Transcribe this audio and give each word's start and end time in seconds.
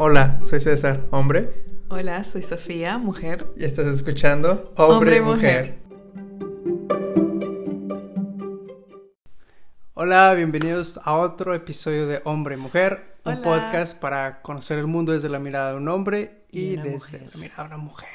Hola, 0.00 0.38
soy 0.44 0.60
César, 0.60 1.08
hombre. 1.10 1.64
Hola, 1.88 2.22
soy 2.22 2.44
Sofía, 2.44 2.98
mujer. 2.98 3.50
Y 3.56 3.64
estás 3.64 3.88
escuchando 3.88 4.72
Hombre, 4.76 5.16
y 5.16 5.20
mujer. 5.20 5.78
Hola, 9.94 10.34
bienvenidos 10.34 11.00
a 11.02 11.16
otro 11.16 11.52
episodio 11.52 12.06
de 12.06 12.20
Hombre 12.22 12.54
y 12.54 12.58
Mujer, 12.58 13.16
un 13.24 13.42
podcast 13.42 14.00
para 14.00 14.40
conocer 14.40 14.78
el 14.78 14.86
mundo 14.86 15.10
desde 15.10 15.28
la 15.28 15.40
mirada 15.40 15.72
de 15.72 15.78
un 15.78 15.88
hombre 15.88 16.44
y, 16.48 16.76
desde 16.76 17.28
la 17.32 17.36
mirada 17.36 17.64
de 17.64 17.74
una 17.74 17.78
mujer. 17.78 18.08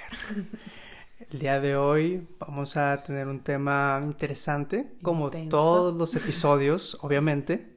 El 1.32 1.40
día 1.40 1.60
de 1.60 1.76
hoy 1.76 2.26
vamos 2.40 2.78
a 2.78 3.04
tener 3.04 3.28
un 3.28 3.42
tema 3.42 4.00
interesante, 4.06 4.94
como 5.02 5.30
todos 5.50 5.94
los 5.98 6.16
episodios, 6.16 6.98
obviamente, 7.02 7.76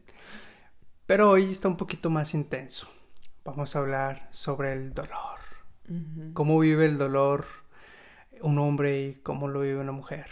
pero 1.07 1.29
hoy 1.29 1.51
está 1.51 1.67
un 1.67 1.77
poquito 1.77 2.09
más 2.09 2.35
intenso. 2.35 2.89
Vamos 3.47 3.77
a 3.77 3.79
hablar 3.79 4.27
sobre 4.31 4.73
el 4.73 4.93
dolor. 4.93 5.39
Cómo 6.35 6.59
vive 6.59 6.85
el 6.85 6.99
dolor 6.99 7.47
un 8.41 8.59
hombre 8.59 9.03
y 9.03 9.15
cómo 9.15 9.47
lo 9.47 9.61
vive 9.61 9.79
una 9.79 9.93
mujer. 9.93 10.27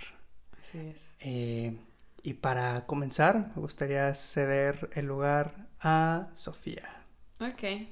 Así 0.60 0.78
es. 0.78 0.96
Eh, 1.20 1.78
y 2.24 2.34
para 2.34 2.86
comenzar, 2.86 3.52
me 3.54 3.62
gustaría 3.62 4.12
ceder 4.14 4.90
el 4.94 5.06
lugar 5.06 5.68
a 5.80 6.26
Sofía. 6.34 6.90
Ok. 7.38 7.86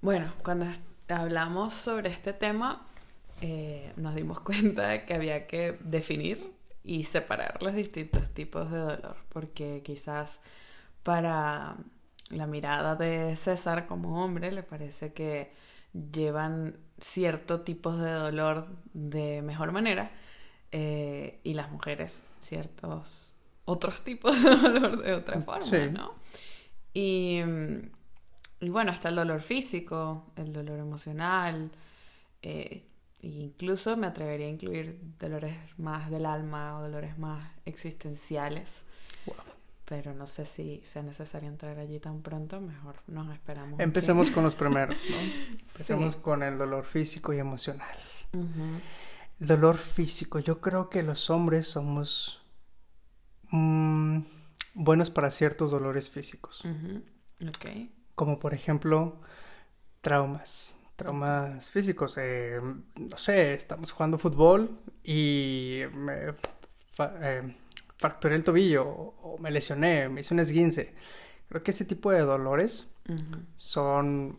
Bueno, 0.00 0.32
cuando 0.42 0.66
hablamos 1.08 1.72
sobre 1.72 2.08
este 2.10 2.32
tema, 2.32 2.84
eh, 3.40 3.92
nos 3.96 4.16
dimos 4.16 4.40
cuenta 4.40 4.88
de 4.88 5.04
que 5.04 5.14
había 5.14 5.46
que 5.46 5.78
definir 5.80 6.52
y 6.82 7.04
separar 7.04 7.62
los 7.62 7.74
distintos 7.74 8.30
tipos 8.30 8.68
de 8.72 8.78
dolor, 8.78 9.16
porque 9.28 9.82
quizás 9.84 10.40
para 11.04 11.76
la 12.30 12.46
mirada 12.46 12.96
de 12.96 13.36
César 13.36 13.86
como 13.86 14.24
hombre 14.24 14.52
le 14.52 14.62
parece 14.62 15.12
que 15.12 15.52
llevan 15.92 16.76
cierto 16.98 17.60
tipos 17.60 17.98
de 17.98 18.10
dolor 18.10 18.68
de 18.92 19.42
mejor 19.42 19.72
manera 19.72 20.10
eh, 20.72 21.40
y 21.44 21.54
las 21.54 21.70
mujeres 21.70 22.24
ciertos 22.38 23.36
otros 23.64 24.02
tipos 24.02 24.34
de 24.42 24.56
dolor 24.56 25.02
de 25.02 25.14
otra 25.14 25.40
forma, 25.40 25.86
¿no? 25.92 26.14
Y, 26.92 27.40
y, 28.60 28.68
bueno, 28.68 28.92
está 28.92 29.08
el 29.08 29.16
dolor 29.16 29.40
físico, 29.40 30.32
el 30.36 30.52
dolor 30.52 30.78
emocional, 30.78 31.72
eh, 32.42 32.86
incluso 33.20 33.96
me 33.96 34.06
atrevería 34.06 34.46
a 34.46 34.50
incluir 34.50 35.00
dolores 35.18 35.56
más 35.76 36.10
del 36.10 36.26
alma 36.26 36.78
o 36.78 36.82
dolores 36.82 37.18
más 37.18 37.50
existenciales. 37.64 38.84
Pero 39.86 40.14
no 40.14 40.26
sé 40.26 40.46
si 40.46 40.80
sea 40.84 41.02
necesario 41.02 41.48
entrar 41.48 41.78
allí 41.78 42.00
tan 42.00 42.22
pronto, 42.22 42.60
mejor 42.60 42.96
nos 43.06 43.32
esperamos. 43.34 43.78
Empecemos 43.80 44.30
con 44.30 44.44
los 44.44 44.54
primeros, 44.54 45.04
¿no? 45.08 45.16
Empecemos 45.72 46.16
con 46.16 46.42
el 46.42 46.56
dolor 46.56 46.84
físico 46.84 47.32
y 47.32 47.38
emocional. 47.38 47.96
Dolor 49.38 49.76
físico, 49.76 50.38
yo 50.38 50.60
creo 50.60 50.88
que 50.88 51.02
los 51.02 51.28
hombres 51.28 51.68
somos 51.68 52.42
mm, 53.50 54.20
buenos 54.74 55.10
para 55.10 55.30
ciertos 55.30 55.70
dolores 55.70 56.08
físicos. 56.08 56.62
Como 58.14 58.38
por 58.38 58.54
ejemplo, 58.54 59.20
traumas 60.00 60.78
traumas 60.96 61.70
físicos. 61.70 62.16
Eh, 62.18 62.60
no 62.96 63.16
sé, 63.16 63.54
estamos 63.54 63.92
jugando 63.92 64.18
fútbol 64.18 64.78
y 65.02 65.82
me 65.92 66.34
eh, 66.98 67.56
fracturé 68.04 68.36
el 68.36 68.44
tobillo 68.44 68.84
o 68.86 69.38
me 69.38 69.50
lesioné, 69.50 70.08
me 70.08 70.20
hice 70.20 70.34
un 70.34 70.40
esguince. 70.40 70.94
Creo 71.48 71.62
que 71.62 71.70
ese 71.70 71.84
tipo 71.84 72.10
de 72.10 72.20
dolores 72.20 72.90
son 73.56 74.38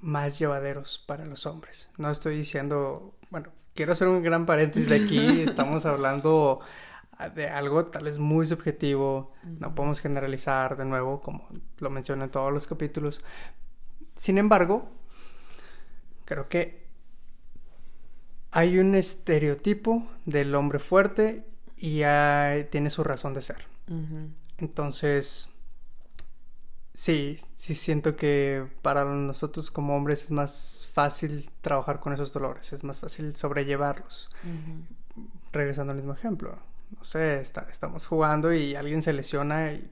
más 0.00 0.38
llevaderos 0.38 0.98
para 1.06 1.24
los 1.24 1.46
hombres. 1.46 1.90
No 1.96 2.10
estoy 2.10 2.36
diciendo, 2.36 3.14
bueno, 3.30 3.50
quiero 3.74 3.92
hacer 3.92 4.08
un 4.08 4.22
gran 4.22 4.46
paréntesis 4.46 4.90
aquí, 4.90 5.42
estamos 5.48 5.86
hablando 5.86 6.60
de 7.34 7.48
algo 7.48 7.86
tal 7.86 8.04
vez 8.04 8.18
muy 8.18 8.46
subjetivo, 8.46 9.32
no 9.44 9.74
podemos 9.74 10.00
generalizar 10.00 10.76
de 10.76 10.84
nuevo, 10.84 11.20
como 11.20 11.48
lo 11.78 11.90
menciono 11.90 12.24
en 12.24 12.30
todos 12.30 12.52
los 12.52 12.66
capítulos. 12.66 13.22
Sin 14.16 14.38
embargo, 14.38 14.90
Creo 16.24 16.48
que 16.48 16.84
hay 18.50 18.78
un 18.78 18.94
estereotipo 18.94 20.06
del 20.24 20.54
hombre 20.54 20.78
fuerte 20.78 21.44
y 21.76 22.02
tiene 22.70 22.90
su 22.90 23.04
razón 23.04 23.34
de 23.34 23.42
ser. 23.42 23.66
Entonces, 24.58 25.50
sí, 26.94 27.36
sí 27.54 27.74
siento 27.74 28.16
que 28.16 28.66
para 28.82 29.04
nosotros 29.04 29.70
como 29.70 29.96
hombres 29.96 30.24
es 30.24 30.30
más 30.30 30.88
fácil 30.92 31.50
trabajar 31.60 32.00
con 32.00 32.12
esos 32.12 32.32
dolores, 32.32 32.72
es 32.72 32.84
más 32.84 33.00
fácil 33.00 33.34
sobrellevarlos. 33.36 34.30
Regresando 35.52 35.92
al 35.92 35.98
mismo 35.98 36.14
ejemplo, 36.14 36.58
no 36.96 37.04
sé, 37.04 37.40
estamos 37.40 38.06
jugando 38.06 38.52
y 38.52 38.74
alguien 38.74 39.02
se 39.02 39.12
lesiona 39.12 39.72
y, 39.72 39.90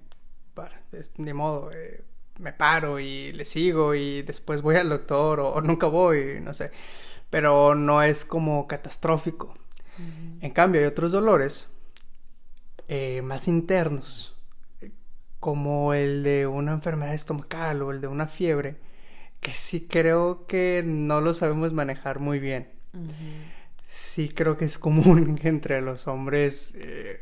bueno, 0.55 0.75
es, 0.93 1.13
ni 1.19 1.33
modo, 1.33 1.71
eh, 1.73 2.05
me 2.39 2.53
paro 2.53 2.99
y 2.99 3.33
le 3.33 3.45
sigo 3.45 3.95
y 3.95 4.23
después 4.23 4.63
voy 4.63 4.77
al 4.77 4.89
doctor 4.89 5.41
o, 5.41 5.61
nunca 5.61 5.87
voy, 5.87 6.41
no 6.41 6.55
sé. 6.55 6.71
Pero 7.31 7.75
no 7.75 8.03
es 8.03 8.25
como 8.25 8.67
catastrófico. 8.67 9.55
En 10.41 10.51
cambio, 10.53 10.81
hay 10.81 10.87
otros 10.87 11.13
dolores 11.13 11.69
eh, 12.89 13.23
más 13.23 13.49
internos, 13.49 14.41
como 15.41 15.95
el 15.95 16.23
de 16.23 16.47
una 16.47 16.73
enfermedad 16.73 17.15
estomacal 17.15 17.83
o 17.83 17.91
el 17.91 18.01
de 18.01 18.07
una 18.07 18.27
fiebre, 18.27 18.77
que 19.41 19.53
sí 19.53 19.87
creo 19.89 20.47
que 20.47 20.83
no 20.85 21.21
lo 21.21 21.35
sabemos 21.35 21.73
manejar 21.73 22.21
muy 22.21 22.39
bien. 22.39 22.69
Sí 23.85 24.29
creo 24.29 24.57
que 24.57 24.65
es 24.65 24.79
común 24.79 25.39
entre 25.45 25.81
los 25.81 26.07
hombres 26.07 26.75
eh, 26.77 27.21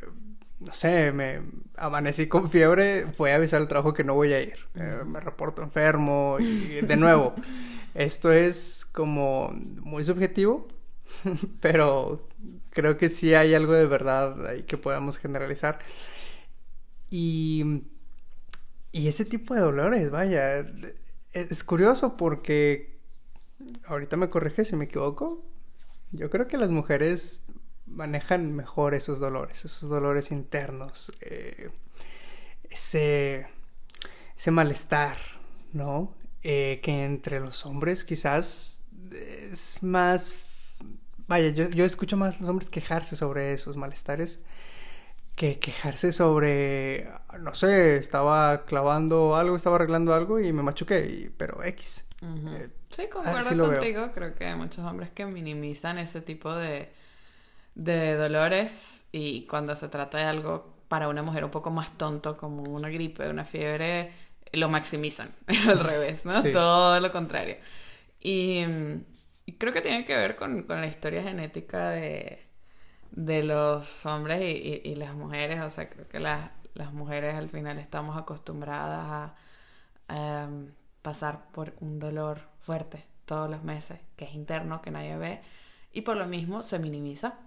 no 0.61 0.75
sé, 0.75 1.11
me 1.13 1.41
amanecí 1.77 2.27
con 2.27 2.51
fiebre, 2.51 3.07
voy 3.17 3.31
a 3.31 3.37
avisar 3.37 3.61
al 3.61 3.69
trabajo 3.69 3.95
que 3.95 4.05
no 4.05 4.15
voy 4.15 4.33
a 4.35 4.43
ir. 4.43 4.59
Eh, 4.75 5.03
me 5.07 5.21
reporto 5.21 5.63
enfermo 5.63 6.37
y 6.39 6.83
de 6.83 6.97
nuevo, 6.97 7.35
esto 7.95 8.31
es 8.31 8.87
como 8.93 9.51
muy 9.53 10.05
subjetivo, 10.05 10.69
pero 11.61 12.29
creo 12.71 12.97
que 12.97 13.09
sí 13.09 13.35
hay 13.35 13.55
algo 13.55 13.73
de 13.73 13.87
verdad 13.87 14.47
ahí 14.47 14.63
que 14.63 14.79
podamos 14.79 15.19
generalizar. 15.19 15.79
Y, 17.11 17.83
y 18.93 19.09
ese 19.09 19.25
tipo 19.25 19.55
de 19.55 19.61
dolores, 19.61 20.11
vaya, 20.11 20.65
es 21.33 21.65
curioso 21.65 22.17
porque 22.17 22.99
ahorita 23.87 24.17
me 24.17 24.29
corrige 24.29 24.65
si 24.65 24.77
me 24.77 24.87
equivoco. 24.87 25.45
Yo 26.13 26.31
creo 26.31 26.47
que 26.49 26.57
las 26.57 26.71
mujeres 26.71 27.45
manejan 27.87 28.55
mejor 28.55 28.95
esos 28.95 29.21
dolores, 29.21 29.65
esos 29.65 29.89
dolores 29.89 30.31
internos, 30.31 31.13
eh, 31.21 31.71
ese, 32.69 33.47
ese 34.37 34.51
malestar, 34.51 35.17
¿no? 35.73 36.15
Eh, 36.43 36.81
que 36.83 37.05
entre 37.05 37.41
los 37.41 37.67
hombres 37.67 38.05
quizás 38.05 38.85
es 39.13 39.83
más... 39.83 40.50
Vaya, 41.31 41.49
yo, 41.49 41.71
yo 41.71 41.87
escucho 41.87 42.19
más 42.19 42.37
a 42.37 42.41
los 42.41 42.49
hombres 42.51 42.69
quejarse 42.69 43.17
sobre 43.17 43.55
esos 43.55 43.77
malestares 43.77 44.41
que 45.41 45.59
quejarse 45.59 46.13
sobre, 46.13 47.11
no 47.39 47.55
sé, 47.55 47.97
estaba 47.97 48.67
clavando 48.67 49.37
algo, 49.37 49.57
estaba 49.57 49.77
arreglando 49.77 50.13
algo 50.13 50.39
y 50.39 50.53
me 50.53 50.63
machuqué, 50.63 51.31
pero 51.39 51.65
X. 51.65 52.07
Eh, 52.21 52.69
sí, 52.91 53.05
concuerdo 53.11 53.67
contigo. 53.67 54.11
Creo 54.13 54.35
que 54.35 54.45
hay 54.45 54.55
muchos 54.55 54.85
hombres 54.85 55.09
que 55.09 55.25
minimizan 55.25 55.99
ese 55.99 56.21
tipo 56.21 56.55
de, 56.55 56.93
de 57.75 58.17
dolores 58.17 59.07
y 59.13 59.47
cuando 59.47 59.75
se 59.77 59.89
trata 59.89 60.19
de 60.19 60.25
algo 60.25 60.75
para 60.89 61.09
una 61.09 61.23
mujer 61.23 61.45
un 61.45 61.51
poco 61.51 61.71
más 61.71 61.97
tonto 61.97 62.37
como 62.37 62.65
una 62.65 62.91
gripe, 62.91 63.31
una 63.31 63.47
fiebre, 63.47 64.13
lo 64.53 64.69
maximizan, 64.69 65.31
al 65.69 65.79
revés, 65.79 66.27
¿no? 66.27 66.43
Todo 66.53 67.01
lo 67.01 67.11
contrario. 67.11 67.57
Y, 68.21 68.63
creo 69.59 69.73
que 69.73 69.81
tiene 69.81 70.05
que 70.05 70.17
ver 70.17 70.37
con, 70.37 70.67
la 70.69 70.87
historia 70.87 71.23
genética 71.23 71.91
de, 71.91 72.47
de 73.13 73.43
los 73.43 74.07
hombres 74.07 74.41
y, 74.43 74.95
las 74.97 75.15
mujeres, 75.15 75.61
o 75.63 75.71
sea, 75.71 75.89
creo 75.89 76.09
que 76.09 76.21
las, 76.21 76.51
mujeres 76.93 77.35
al 77.35 77.49
final 77.51 77.79
estamos 77.79 78.17
acostumbradas 78.17 79.35
a 80.09 80.45
em, 80.45 80.73
pasar 81.03 81.51
por 81.53 81.75
un 81.81 81.99
dolor 81.99 82.41
fuerte 82.61 83.05
todos 83.27 83.51
los 83.51 83.63
meses, 83.63 84.01
que 84.17 84.25
es 84.25 84.35
interno, 84.35 84.81
que 84.83 84.91
nadie 84.91 85.17
ve, 85.17 85.41
y 85.93 86.03
por 86.03 86.17
lo 86.17 86.27
mismo 86.27 86.63
se 86.63 86.79
minimiza 86.79 87.39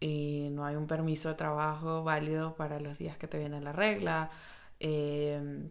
y 0.00 0.48
no 0.52 0.64
hay 0.64 0.76
un 0.76 0.86
permiso 0.86 1.28
de 1.28 1.34
trabajo 1.34 2.02
válido 2.02 2.56
para 2.56 2.80
los 2.80 2.98
días 2.98 3.18
que 3.18 3.28
te 3.28 3.38
viene 3.38 3.60
la 3.60 3.72
regla. 3.72 4.30
Em, 4.80 5.70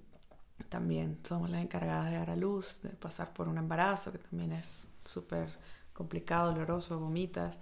también 0.65 1.19
somos 1.23 1.50
las 1.50 1.61
encargadas 1.61 2.11
de 2.11 2.17
dar 2.17 2.29
a 2.29 2.35
luz, 2.35 2.81
de 2.81 2.89
pasar 2.89 3.33
por 3.33 3.47
un 3.47 3.57
embarazo, 3.57 4.11
que 4.11 4.17
también 4.17 4.51
es 4.51 4.89
súper 5.06 5.50
complicado, 5.94 6.51
doloroso, 6.51 7.00
vomitas. 7.00 7.59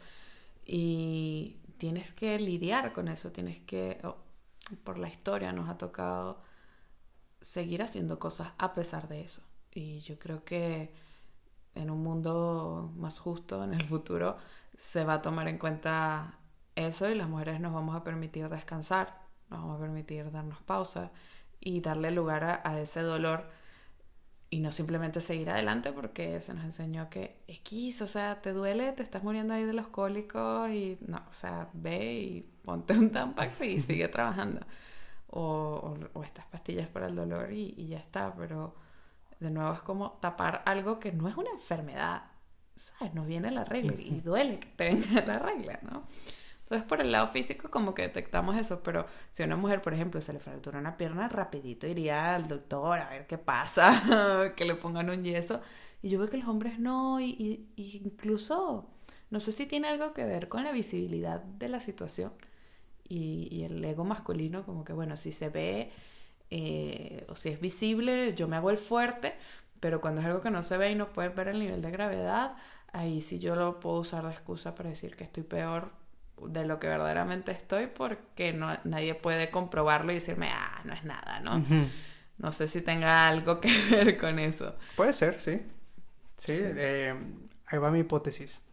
Y 0.65 1.57
tienes 1.77 2.11
que 2.13 2.39
lidiar 2.39 2.93
con 2.93 3.07
eso, 3.07 3.31
tienes 3.31 3.59
que, 3.59 4.01
por 4.83 4.97
la 4.97 5.09
historia 5.09 5.53
nos 5.53 5.69
ha 5.69 5.77
tocado 5.77 6.41
seguir 7.41 7.81
haciendo 7.83 8.19
cosas 8.19 8.53
a 8.57 8.73
pesar 8.73 9.07
de 9.07 9.21
eso. 9.21 9.41
Y 9.71 9.99
yo 10.01 10.19
creo 10.19 10.43
que 10.43 10.91
en 11.75 11.91
un 11.91 12.03
mundo 12.03 12.91
más 12.95 13.19
justo 13.19 13.63
en 13.63 13.73
el 13.73 13.85
futuro 13.85 14.37
se 14.75 15.03
va 15.03 15.15
a 15.15 15.21
tomar 15.21 15.47
en 15.47 15.57
cuenta 15.57 16.39
eso 16.75 17.09
y 17.09 17.15
las 17.15 17.29
mujeres 17.29 17.59
nos 17.59 17.73
vamos 17.73 17.95
a 17.95 18.03
permitir 18.03 18.49
descansar, 18.49 19.21
nos 19.49 19.61
vamos 19.61 19.77
a 19.77 19.81
permitir 19.81 20.31
darnos 20.31 20.61
pausa 20.61 21.11
y 21.59 21.81
darle 21.81 22.11
lugar 22.11 22.61
a, 22.63 22.79
ese 22.79 23.01
dolor 23.01 23.45
y 24.49 24.59
no 24.59 24.71
simplemente 24.71 25.19
seguir 25.19 25.49
adelante 25.49 25.91
porque 25.91 26.39
se 26.41 26.53
nos 26.53 26.63
enseñó 26.63 27.09
que 27.09 27.43
X, 27.47 28.01
o 28.01 28.07
sea, 28.07 28.41
te 28.41 28.53
duele, 28.53 28.93
te 28.93 29.03
estás 29.03 29.23
muriendo 29.23 29.53
ahí 29.53 29.65
de 29.65 29.73
los 29.73 29.87
cólicos 29.87 30.69
y 30.69 30.97
no, 31.05 31.17
o 31.29 31.33
sea, 31.33 31.69
ve 31.73 32.13
y 32.13 32.41
ponte 32.63 32.93
un 32.93 33.11
Tampax 33.11 33.61
y 33.61 33.81
sigue 33.81 34.07
trabajando. 34.07 34.61
O, 35.29 35.97
o, 36.13 36.23
estas 36.23 36.45
pastillas 36.45 36.87
para 36.87 37.07
el 37.07 37.15
dolor 37.15 37.51
y, 37.51 37.73
y, 37.77 37.87
ya 37.87 37.97
está, 37.97 38.33
pero 38.35 38.75
de 39.41 39.51
nuevo 39.51 39.73
es 39.73 39.81
como 39.81 40.13
tapar 40.21 40.63
algo 40.65 40.99
que 40.99 41.11
no 41.11 41.27
es 41.27 41.35
una 41.35 41.49
enfermedad, 41.51 42.23
¿sabes? 42.77 43.13
No 43.13 43.25
viene 43.25 43.51
la 43.51 43.65
regla 43.65 43.93
y 43.99 44.21
duele 44.21 44.59
que 44.59 44.67
te 44.67 44.85
venga 44.85 45.25
la 45.25 45.39
regla, 45.39 45.79
¿no? 45.83 46.03
Entonces, 46.67 46.85
por 46.87 46.99
el 46.99 47.13
lado 47.13 47.27
físico, 47.27 47.71
como 47.71 47.93
que 47.93 48.01
detectamos 48.01 48.57
eso, 48.57 48.83
pero 48.83 49.05
si 49.31 49.41
a 49.41 49.45
una 49.45 49.55
mujer, 49.55 49.81
por 49.81 49.93
ejemplo, 49.93 50.21
se 50.21 50.33
le 50.33 50.39
fractura 50.39 50.79
una 50.79 50.97
pierna, 50.97 51.29
rapidito 51.29 51.87
iría 51.87 52.35
al 52.35 52.47
doctor 52.49 52.99
a 52.99 53.09
ver 53.09 53.25
qué 53.25 53.37
pasa, 53.37 54.51
que 54.57 54.65
le 54.65 54.75
pongan 54.75 55.09
un 55.09 55.23
yeso. 55.23 55.61
Y 56.01 56.09
yo 56.09 56.19
veo 56.19 56.29
que 56.29 56.37
los 56.37 56.47
hombres 56.49 56.77
no, 56.77 57.21
y, 57.21 57.69
incluso, 57.77 58.89
no 59.29 59.39
sé 59.39 59.51
si 59.53 59.65
tiene 59.65 59.87
algo 59.87 60.13
que 60.13 60.25
ver 60.25 60.49
con 60.49 60.63
la 60.65 60.71
visibilidad 60.73 61.41
de 61.41 61.69
la 61.69 61.79
situación 61.79 62.33
y, 63.07 63.47
y 63.51 63.63
el 63.63 63.83
ego 63.83 64.03
masculino, 64.05 64.63
como 64.63 64.83
que, 64.83 64.93
bueno, 64.93 65.15
si 65.17 65.31
se 65.31 65.49
ve 65.49 65.91
eh, 66.49 67.25
o 67.29 67.35
si 67.35 67.49
es 67.49 67.59
visible, 67.59 68.33
yo 68.35 68.47
me 68.47 68.55
hago 68.57 68.69
el 68.69 68.77
fuerte, 68.77 69.35
pero 69.79 70.01
cuando 70.01 70.21
es 70.21 70.27
algo 70.27 70.41
que 70.41 70.51
no 70.51 70.63
se 70.63 70.77
ve 70.77 70.91
y 70.91 70.95
no 70.95 71.13
puedes 71.13 71.35
ver 71.35 71.49
el 71.49 71.59
nivel 71.59 71.81
de 71.81 71.91
gravedad, 71.91 72.55
ahí 72.93 73.21
sí 73.21 73.39
yo 73.39 73.55
lo 73.55 73.79
puedo 73.79 73.99
usar 73.99 74.25
de 74.25 74.31
excusa 74.31 74.75
para 74.75 74.89
decir 74.89 75.15
que 75.15 75.23
estoy 75.23 75.43
peor 75.43 75.91
de 76.41 76.65
lo 76.65 76.79
que 76.79 76.87
verdaderamente 76.87 77.51
estoy 77.51 77.87
porque 77.87 78.53
no, 78.53 78.77
nadie 78.83 79.15
puede 79.15 79.49
comprobarlo 79.49 80.11
y 80.11 80.15
decirme, 80.15 80.49
ah, 80.51 80.81
no 80.85 80.93
es 80.93 81.03
nada, 81.03 81.39
¿no? 81.39 81.63
No 82.37 82.51
sé 82.51 82.67
si 82.67 82.81
tenga 82.81 83.27
algo 83.27 83.59
que 83.59 83.69
ver 83.91 84.17
con 84.17 84.39
eso. 84.39 84.75
Puede 84.95 85.13
ser, 85.13 85.39
sí. 85.39 85.61
Sí, 86.37 86.53
eh, 86.53 87.15
ahí 87.65 87.79
va 87.79 87.89
mi 87.89 87.99
hipótesis. 87.99 88.63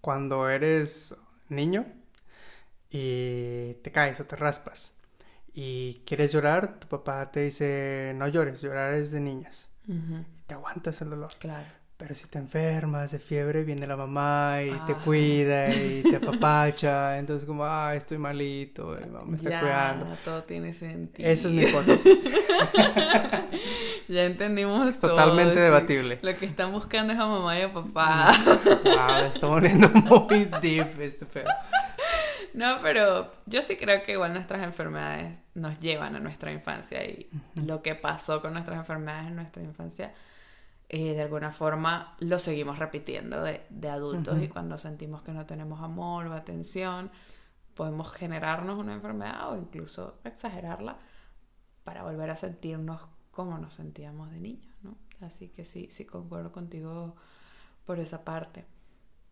Cuando 0.00 0.48
eres 0.48 1.14
niño 1.48 1.86
y 2.90 3.74
te 3.82 3.92
caes 3.92 4.20
o 4.20 4.26
te 4.26 4.36
raspas 4.36 4.94
y 5.54 6.02
quieres 6.06 6.32
llorar, 6.32 6.80
tu 6.80 6.88
papá 6.88 7.30
te 7.30 7.40
dice, 7.40 8.12
no 8.16 8.26
llores, 8.26 8.62
llorar 8.62 8.94
es 8.94 9.10
de 9.10 9.20
niñas. 9.20 9.68
Y 9.86 10.42
te 10.46 10.54
aguantas 10.54 11.02
el 11.02 11.10
dolor. 11.10 11.32
Claro. 11.38 11.81
Pero 12.02 12.16
si 12.16 12.26
te 12.26 12.40
enfermas 12.40 13.12
de 13.12 13.20
fiebre, 13.20 13.62
viene 13.62 13.86
la 13.86 13.96
mamá 13.96 14.56
y 14.60 14.70
te 14.70 14.92
ah. 14.92 15.00
cuida 15.04 15.72
y 15.72 16.02
te 16.02 16.16
apapacha. 16.22 17.16
Entonces, 17.16 17.46
como, 17.46 17.64
ah, 17.64 17.94
estoy 17.94 18.18
malito, 18.18 18.98
y 19.00 19.06
mamá 19.06 19.24
me 19.24 19.36
está 19.36 19.60
cuidando. 19.60 20.06
todo 20.24 20.42
tiene 20.42 20.74
sentido. 20.74 21.28
Esa 21.28 21.46
es 21.46 21.54
mi 21.54 21.62
hipótesis. 21.62 22.28
ya 24.08 24.24
entendimos 24.24 24.98
Totalmente 24.98 25.60
debatible. 25.60 26.18
Lo 26.22 26.36
que 26.36 26.46
están 26.46 26.72
buscando 26.72 27.12
es 27.12 27.20
a 27.20 27.26
mamá 27.26 27.56
y 27.56 27.62
a 27.62 27.72
papá. 27.72 28.32
wow, 28.64 29.26
está 29.28 29.46
volviendo 29.46 29.88
muy 30.28 30.46
deep 30.60 31.00
este 31.00 31.24
pedo. 31.24 31.50
No, 32.52 32.80
pero 32.82 33.32
yo 33.46 33.62
sí 33.62 33.76
creo 33.76 34.02
que 34.02 34.12
igual 34.12 34.32
nuestras 34.32 34.64
enfermedades 34.64 35.38
nos 35.54 35.78
llevan 35.78 36.16
a 36.16 36.18
nuestra 36.18 36.50
infancia 36.50 37.04
y 37.04 37.30
lo 37.54 37.80
que 37.80 37.94
pasó 37.94 38.42
con 38.42 38.54
nuestras 38.54 38.76
enfermedades 38.76 39.28
en 39.28 39.36
nuestra 39.36 39.62
infancia 39.62 40.12
eh, 40.94 41.14
de 41.14 41.22
alguna 41.22 41.52
forma 41.52 42.14
lo 42.20 42.38
seguimos 42.38 42.78
repitiendo 42.78 43.42
de, 43.42 43.88
adultos 43.88 44.42
y 44.42 44.48
cuando 44.48 44.76
sentimos 44.76 45.22
que 45.22 45.32
no 45.32 45.46
tenemos 45.46 45.80
amor 45.80 46.26
o 46.26 46.34
atención, 46.34 47.10
podemos 47.74 48.12
generarnos 48.12 48.78
una 48.78 48.92
enfermedad 48.92 49.50
o 49.50 49.56
incluso 49.56 50.18
exagerarla 50.22 50.98
para 51.82 52.02
volver 52.02 52.28
a 52.28 52.36
sentirnos 52.36 53.00
como 53.30 53.56
nos 53.56 53.72
sentíamos 53.72 54.30
de 54.32 54.40
niños, 54.40 54.76
¿no? 54.82 54.98
Así 55.22 55.48
que 55.48 55.64
sí, 55.64 55.88
sí 55.90 56.04
concuerdo 56.04 56.52
contigo 56.52 57.16
por 57.86 57.98
esa 57.98 58.22
parte. 58.22 58.66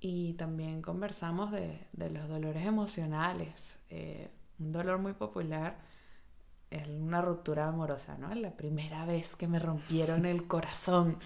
Y 0.01 0.33
también 0.35 0.81
conversamos 0.81 1.53
de, 1.53 1.87
los 1.93 2.27
dolores 2.27 2.65
emocionales. 2.65 3.81
Eh, 3.91 4.31
un 4.59 4.73
dolor 4.73 4.99
muy 4.99 5.13
popular 5.13 5.77
una 6.71 7.21
ruptura 7.21 7.67
amorosa, 7.69 8.17
¿no? 8.19 8.35
La 8.35 8.53
primera 8.53 9.05
vez 9.05 9.37
que 9.37 9.49
me 9.49 9.59
rompieron 9.59 10.27
el 10.27 10.47
corazón. 10.47 11.19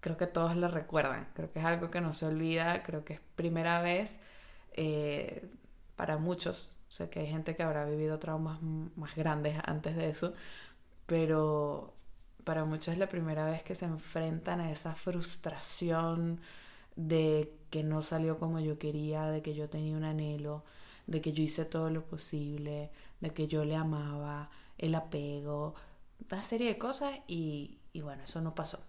Creo 0.00 0.16
que 0.16 0.26
todos 0.26 0.56
lo 0.56 0.68
recuerdan, 0.68 1.28
creo 1.34 1.50
que 1.52 1.60
es 1.60 1.64
algo 1.64 1.90
que 1.90 2.00
no 2.00 2.12
se 2.12 2.26
olvida, 2.26 2.82
creo 2.82 3.04
que 3.04 3.14
es 3.14 3.20
primera 3.36 3.80
vez 3.80 4.20
eh, 4.74 5.48
para 5.96 6.18
muchos. 6.18 6.76
Sé 6.88 7.08
que 7.10 7.20
hay 7.20 7.26
gente 7.26 7.56
que 7.56 7.62
habrá 7.62 7.84
vivido 7.86 8.18
traumas 8.18 8.60
más 8.62 9.14
grandes 9.16 9.56
antes 9.64 9.96
de 9.96 10.10
eso, 10.10 10.34
pero 11.06 11.94
para 12.44 12.64
muchos 12.64 12.88
es 12.88 12.98
la 12.98 13.08
primera 13.08 13.46
vez 13.46 13.62
que 13.62 13.74
se 13.74 13.86
enfrentan 13.86 14.60
a 14.60 14.70
esa 14.70 14.94
frustración 14.94 16.40
de 16.96 17.52
que 17.70 17.82
no 17.82 18.02
salió 18.02 18.38
como 18.38 18.60
yo 18.60 18.78
quería, 18.78 19.26
de 19.26 19.42
que 19.42 19.54
yo 19.54 19.68
tenía 19.68 19.96
un 19.96 20.04
anhelo, 20.04 20.64
de 21.06 21.20
que 21.20 21.32
yo 21.32 21.42
hice 21.42 21.64
todo 21.64 21.90
lo 21.90 22.04
posible, 22.04 22.90
de 23.20 23.32
que 23.32 23.46
yo 23.46 23.64
le 23.64 23.76
amaba, 23.76 24.50
el 24.78 24.94
apego, 24.94 25.74
una 26.30 26.42
serie 26.42 26.68
de 26.68 26.78
cosas 26.78 27.20
y, 27.26 27.78
y 27.92 28.02
bueno, 28.02 28.24
eso 28.24 28.40
no 28.40 28.54
pasó. 28.54 28.80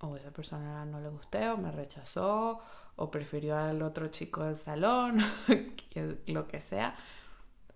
O 0.00 0.16
esa 0.16 0.32
persona 0.32 0.84
no 0.84 1.00
le 1.00 1.08
gusté, 1.08 1.48
o 1.48 1.56
me 1.56 1.70
rechazó, 1.70 2.60
o 2.96 3.10
prefirió 3.10 3.56
al 3.56 3.82
otro 3.82 4.08
chico 4.08 4.44
del 4.44 4.56
salón, 4.56 5.18
lo 6.26 6.48
que 6.48 6.60
sea. 6.60 6.96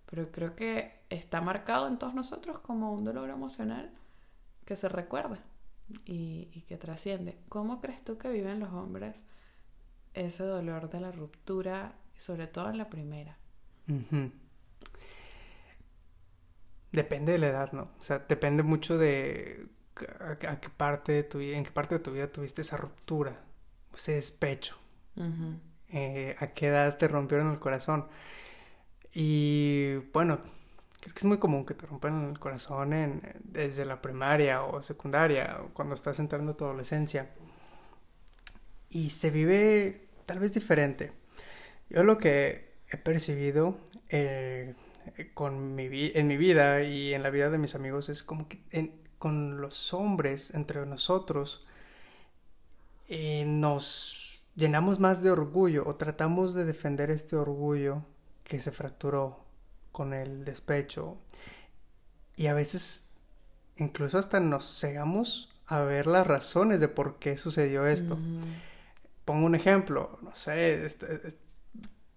Pero 0.05 0.31
creo 0.31 0.55
que 0.55 0.99
está 1.09 1.41
marcado 1.41 1.87
en 1.87 1.97
todos 1.97 2.13
nosotros 2.13 2.59
como 2.59 2.93
un 2.93 3.03
dolor 3.03 3.29
emocional 3.29 3.91
que 4.65 4.75
se 4.75 4.89
recuerda 4.89 5.39
y, 6.05 6.49
y 6.53 6.61
que 6.67 6.77
trasciende. 6.77 7.39
¿Cómo 7.49 7.81
crees 7.81 8.03
tú 8.03 8.17
que 8.17 8.29
viven 8.29 8.59
los 8.59 8.73
hombres 8.73 9.25
ese 10.13 10.43
dolor 10.43 10.89
de 10.89 10.99
la 10.99 11.11
ruptura, 11.11 11.93
sobre 12.17 12.47
todo 12.47 12.69
en 12.69 12.77
la 12.77 12.89
primera? 12.89 13.37
Depende 16.91 17.33
de 17.33 17.37
la 17.37 17.47
edad, 17.47 17.71
¿no? 17.71 17.91
O 17.97 18.01
sea, 18.01 18.19
depende 18.27 18.63
mucho 18.63 18.97
de 18.97 19.67
a, 20.19 20.59
qué 20.59 20.69
parte 20.69 21.11
de 21.11 21.23
tu 21.23 21.39
vida, 21.39 21.57
en 21.57 21.63
qué 21.63 21.71
parte 21.71 21.95
de 21.95 21.99
tu 21.99 22.11
vida 22.11 22.27
tuviste 22.27 22.61
esa 22.61 22.77
ruptura, 22.77 23.39
ese 23.95 24.13
despecho. 24.13 24.77
Eh, 25.89 26.35
a 26.39 26.47
qué 26.47 26.67
edad 26.67 26.97
te 26.97 27.07
rompieron 27.07 27.51
el 27.51 27.59
corazón. 27.59 28.07
Y 29.13 29.95
bueno, 30.13 30.39
creo 31.01 31.13
que 31.13 31.19
es 31.19 31.25
muy 31.25 31.39
común 31.39 31.65
que 31.65 31.73
te 31.73 31.85
rompan 31.85 32.29
el 32.29 32.39
corazón 32.39 32.93
en, 32.93 33.21
desde 33.43 33.85
la 33.85 34.01
primaria 34.01 34.63
o 34.63 34.81
secundaria, 34.81 35.59
o 35.61 35.73
cuando 35.73 35.95
estás 35.95 36.19
entrando 36.19 36.53
a 36.53 36.57
tu 36.57 36.65
adolescencia. 36.65 37.29
Y 38.89 39.09
se 39.09 39.29
vive 39.29 40.07
tal 40.25 40.39
vez 40.39 40.53
diferente. 40.53 41.11
Yo 41.89 42.03
lo 42.03 42.17
que 42.17 42.77
he 42.91 42.97
percibido 42.97 43.77
eh, 44.09 44.75
con 45.33 45.75
mi 45.75 45.87
en 45.91 46.27
mi 46.27 46.37
vida 46.37 46.83
y 46.83 47.13
en 47.13 47.23
la 47.23 47.29
vida 47.29 47.49
de 47.49 47.57
mis 47.57 47.75
amigos 47.75 48.09
es 48.09 48.23
como 48.23 48.47
que 48.47 48.61
con 49.17 49.61
los 49.61 49.93
hombres 49.93 50.53
entre 50.53 50.85
nosotros 50.85 51.65
eh, 53.07 53.43
nos 53.45 54.41
llenamos 54.55 54.99
más 54.99 55.23
de 55.23 55.31
orgullo 55.31 55.83
o 55.85 55.95
tratamos 55.95 56.53
de 56.53 56.65
defender 56.65 57.11
este 57.11 57.35
orgullo 57.35 58.03
que 58.43 58.59
se 58.59 58.71
fracturó 58.71 59.45
con 59.91 60.13
el 60.13 60.45
despecho 60.45 61.17
y 62.35 62.47
a 62.47 62.53
veces 62.53 63.09
incluso 63.77 64.17
hasta 64.17 64.39
nos 64.39 64.79
cegamos 64.79 65.49
a 65.67 65.81
ver 65.81 66.07
las 66.07 66.25
razones 66.25 66.79
de 66.79 66.87
por 66.87 67.19
qué 67.19 67.37
sucedió 67.37 67.85
esto. 67.85 68.17
Pongo 69.25 69.45
un 69.45 69.55
ejemplo, 69.55 70.17
no 70.21 70.33
sé, 70.33 70.87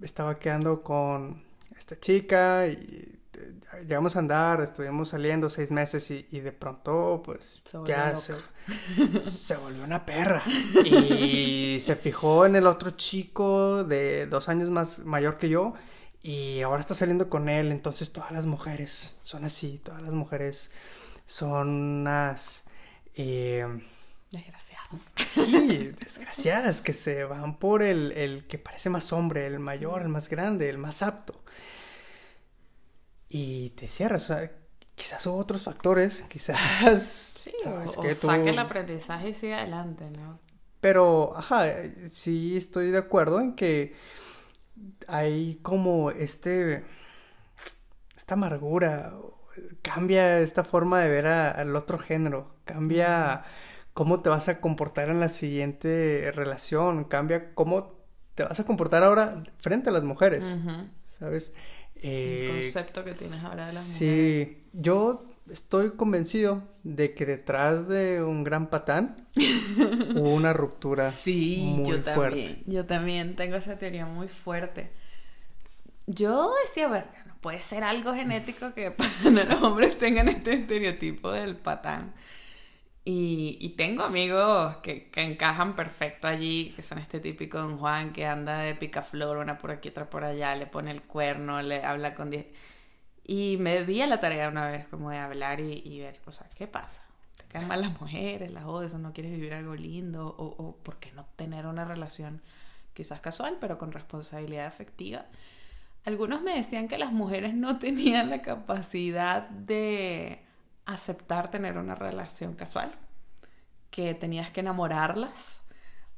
estaba 0.00 0.38
quedando 0.38 0.82
con 0.82 1.42
esta 1.79 1.99
chica 1.99 2.67
y 2.67 2.73
eh, 2.73 3.85
llegamos 3.87 4.17
a 4.17 4.21
andar, 4.21 4.61
estuvimos 4.61 5.11
saliendo 5.11 5.50
seis 5.50 5.71
meses 5.71 6.11
y, 6.11 6.41
de 6.41 6.52
pronto 6.52 7.23
pues 7.25 7.62
ya 7.87 8.14
se, 8.17 8.35
se, 9.23 9.57
volvió 9.57 9.85
una 9.85 10.05
perra. 10.07 10.43
Y 10.85 11.79
se 11.81 11.97
fijó 11.97 12.47
en 12.47 12.57
el 12.57 12.67
otro 12.67 12.91
chico 12.91 13.85
de 13.85 14.26
dos 14.26 14.49
años 14.49 14.71
más 14.71 15.00
mayor 15.00 15.38
que 15.38 15.49
yo 15.49 15.75
y 16.23 16.61
ahora 16.62 16.81
está 16.81 16.95
saliendo 16.95 17.29
con 17.29 17.49
él, 17.49 17.73
entonces 17.73 18.12
todas 18.12 18.31
las 18.31 18.47
mujeres 18.47 19.17
son 19.23 19.45
así, 19.45 19.81
todas 19.83 20.02
las 20.02 20.14
mujeres 20.14 20.71
son 21.26 21.69
unas... 21.69 22.64
Eh, 23.14 23.67
desgraciadas. 24.31 24.81
Sí, 25.16 25.92
desgraciadas, 25.99 26.82
que 26.82 26.92
se 26.92 27.25
van 27.25 27.58
por 27.58 27.82
el, 27.82 28.12
el 28.12 28.46
que 28.46 28.58
parece 28.58 28.90
más 28.90 29.12
hombre, 29.12 29.46
el 29.46 29.58
mayor, 29.58 30.02
el 30.02 30.08
más 30.08 30.28
grande, 30.28 30.68
el 30.68 30.78
más 30.78 31.02
apto 31.02 31.42
y 33.32 33.70
te 33.70 33.88
cierras. 33.88 34.32
quizás 34.94 35.26
hubo 35.26 35.38
otros 35.38 35.64
factores, 35.64 36.22
quizás. 36.28 36.58
Sí, 37.42 37.50
o, 37.66 37.87
saque 37.87 38.50
el 38.50 38.58
aprendizaje 38.58 39.30
y 39.30 39.32
sigue 39.32 39.54
adelante, 39.54 40.11
¿no? 40.11 40.38
Pero, 40.80 41.37
ajá, 41.37 41.64
sí 42.08 42.56
estoy 42.56 42.90
de 42.90 42.99
acuerdo 42.99 43.40
en 43.40 43.54
que 43.54 43.94
hay 45.06 45.58
como 45.62 46.11
este, 46.11 46.84
esta 48.16 48.34
amargura, 48.34 49.14
cambia 49.80 50.40
esta 50.40 50.64
forma 50.64 51.00
de 51.00 51.08
ver 51.08 51.26
al 51.26 51.75
otro 51.75 51.99
género, 51.99 52.56
cambia 52.64 53.44
cómo 53.94 54.20
te 54.20 54.28
vas 54.28 54.49
a 54.49 54.61
comportar 54.61 55.08
en 55.08 55.20
la 55.20 55.28
siguiente 55.28 56.32
relación, 56.34 57.04
cambia 57.04 57.54
cómo 57.54 58.02
te 58.34 58.44
vas 58.44 58.58
a 58.61 58.64
comportar 58.64 59.02
ahora 59.04 59.42
frente 59.58 59.90
a 59.90 59.92
las 59.92 60.04
mujeres, 60.04 60.56
¿sabes? 61.04 61.54
El 61.96 62.11
eh, 62.11 62.49
concepto 62.50 63.04
que 63.04 63.12
tienes 63.12 63.42
ahora 63.44 63.66
de 63.66 63.72
las 63.72 63.84
sí, 63.84 64.04
mujeres. 64.04 64.49
Sí, 64.49 64.64
yo 64.72 65.32
estoy 65.50 65.90
convencido 65.90 66.62
de 66.82 67.14
que 67.14 67.26
detrás 67.26 67.88
de 67.88 68.22
un 68.22 68.42
gran 68.42 68.70
patán 68.70 69.28
hubo 70.14 70.34
una 70.34 70.52
ruptura 70.52 71.12
sí, 71.12 71.75
muy 71.76 71.90
yo 71.90 72.02
también, 72.02 72.62
Yo 72.66 72.87
también 72.87 73.37
tengo 73.37 73.56
esa 73.56 73.78
teoría 73.78 74.06
muy 74.06 74.28
fuerte. 74.28 74.90
Yo 76.06 76.52
decía, 76.64 76.88
ver, 76.88 77.06
no 77.26 77.37
puede 77.40 77.61
ser 77.61 77.84
algo 77.84 78.14
genético 78.14 78.75
que 78.75 78.94
los 79.25 79.62
hombres 79.62 79.99
tengan 79.99 80.28
este 80.28 80.54
estereotipo 80.54 81.30
del 81.30 81.56
patán. 81.56 82.14
Y, 83.04 83.75
tengo 83.76 84.04
amigos 84.04 84.76
que, 84.76 85.11
encajan 85.16 85.75
perfecto 85.75 86.28
allí, 86.28 86.73
que 86.76 86.82
son 86.82 86.99
este 86.99 87.18
típico 87.18 87.59
don 87.59 87.76
Juan 87.78 88.12
que 88.12 88.26
anda 88.26 88.59
de 88.59 88.76
picaflor, 88.76 89.38
una 89.38 89.59
por 89.59 89.73
aquí, 89.73 89.88
otra 89.88 90.09
por 90.09 90.23
allá, 90.25 90.54
le 90.54 90.66
pone 90.66 90.92
el 90.92 91.02
cuerno, 91.02 91.62
le 91.62 91.85
habla 91.85 92.14
con 92.14 92.30
diez... 92.30 92.47
Y 93.25 93.56
me 93.59 93.85
di 93.85 94.02
a 94.02 94.06
la 94.06 94.21
tarea 94.21 94.49
una 94.49 94.66
vez 94.66 94.87
como 94.88 95.11
de 95.11 95.18
hablar 95.18 95.61
y, 95.61 96.00
ver, 96.00 96.21
o 96.26 96.32
sea, 96.32 96.49
¿qué 96.56 96.66
pasa? 96.66 97.04
¿Te 97.37 97.44
caen 97.44 97.68
mal 97.68 97.80
las 97.80 98.00
mujeres, 98.00 98.50
las 98.52 98.64
o 98.64 98.99
no 98.99 99.12
quieres 99.12 99.32
vivir 99.32 99.54
algo 99.54 99.75
lindo? 99.75 100.35
O, 100.38 100.44
o 100.44 100.76
por 100.76 100.99
qué 100.99 101.12
no 101.12 101.26
tener 101.37 101.66
una 101.66 101.85
relación 101.85 102.42
quizás 102.94 103.21
casual, 103.21 103.59
pero 103.61 103.78
con 103.78 103.92
responsabilidad 103.92 104.66
afectiva? 104.66 105.26
Algunos 106.04 106.42
me 106.42 106.54
decían 106.54 106.88
que 106.88 106.99
las 106.99 107.12
mujeres 107.12 107.54
no 107.54 107.78
tenían 107.78 108.30
la 108.30 108.42
capacidad 108.42 109.49
de 109.49 110.40
aceptar 110.86 111.50
tener 111.50 111.78
una 111.78 111.94
relación 111.94 112.54
casual, 112.54 112.92
que 113.90 114.14
tenías 114.14 114.50
que 114.50 114.60
enamorarlas 114.60 115.60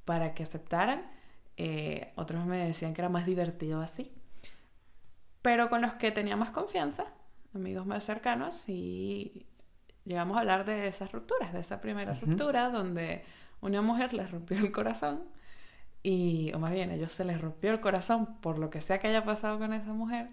para 0.05 0.35
que 0.35 0.43
aceptaran. 0.43 1.11
Eh, 1.57 2.13
otros 2.17 2.47
me 2.47 2.65
decían 2.65 2.95
que 2.95 3.01
era 3.01 3.09
más 3.09 3.27
divertido 3.27 3.81
así. 3.81 4.13
Pero 5.43 5.69
con 5.69 5.83
los 5.83 5.95
que 5.95 6.11
tenía 6.11 6.37
más 6.37 6.51
confianza, 6.51 7.07
amigos 7.55 7.87
más 7.87 8.05
cercanos, 8.05 8.69
y 8.69 9.47
llegamos 10.05 10.37
a 10.37 10.41
hablar 10.41 10.65
de 10.65 10.87
esas 10.87 11.13
rupturas, 11.13 11.53
de 11.53 11.61
esa 11.61 11.81
primera 11.81 12.15
ruptura 12.15 12.71
donde 12.71 13.25
una 13.61 13.83
mujer 13.83 14.15
les 14.15 14.31
rompió 14.31 14.59
el 14.59 14.73
corazón 14.73 15.25
y, 16.07 16.53
o 16.55 16.59
más 16.59 16.71
bien, 16.71 16.91
a 16.91 16.95
ellos 16.95 17.13
se 17.13 17.25
les 17.25 17.41
rompió 17.41 17.71
el 17.71 17.81
corazón 17.81 18.37
por 18.43 18.59
lo 18.59 18.69
que 18.69 18.83
sea 18.83 18.99
que 18.99 19.09
haya 19.09 19.25
pasado 19.25 19.59
con 19.59 19.73
esa 19.73 19.95
mujer 19.95 20.29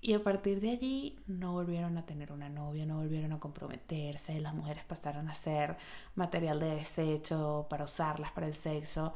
y 0.00 0.14
a 0.14 0.22
partir 0.22 0.60
de 0.60 0.70
allí 0.70 1.18
no 1.26 1.52
volvieron 1.52 1.98
a 1.98 2.06
tener 2.06 2.32
una 2.32 2.48
novia, 2.48 2.86
no 2.86 2.98
volvieron 2.98 3.32
a 3.32 3.40
comprometerse, 3.40 4.40
las 4.40 4.54
mujeres 4.54 4.84
pasaron 4.84 5.28
a 5.28 5.34
ser 5.34 5.76
material 6.14 6.60
de 6.60 6.76
desecho 6.76 7.66
para 7.68 7.84
usarlas 7.84 8.30
para 8.32 8.46
el 8.46 8.54
sexo. 8.54 9.12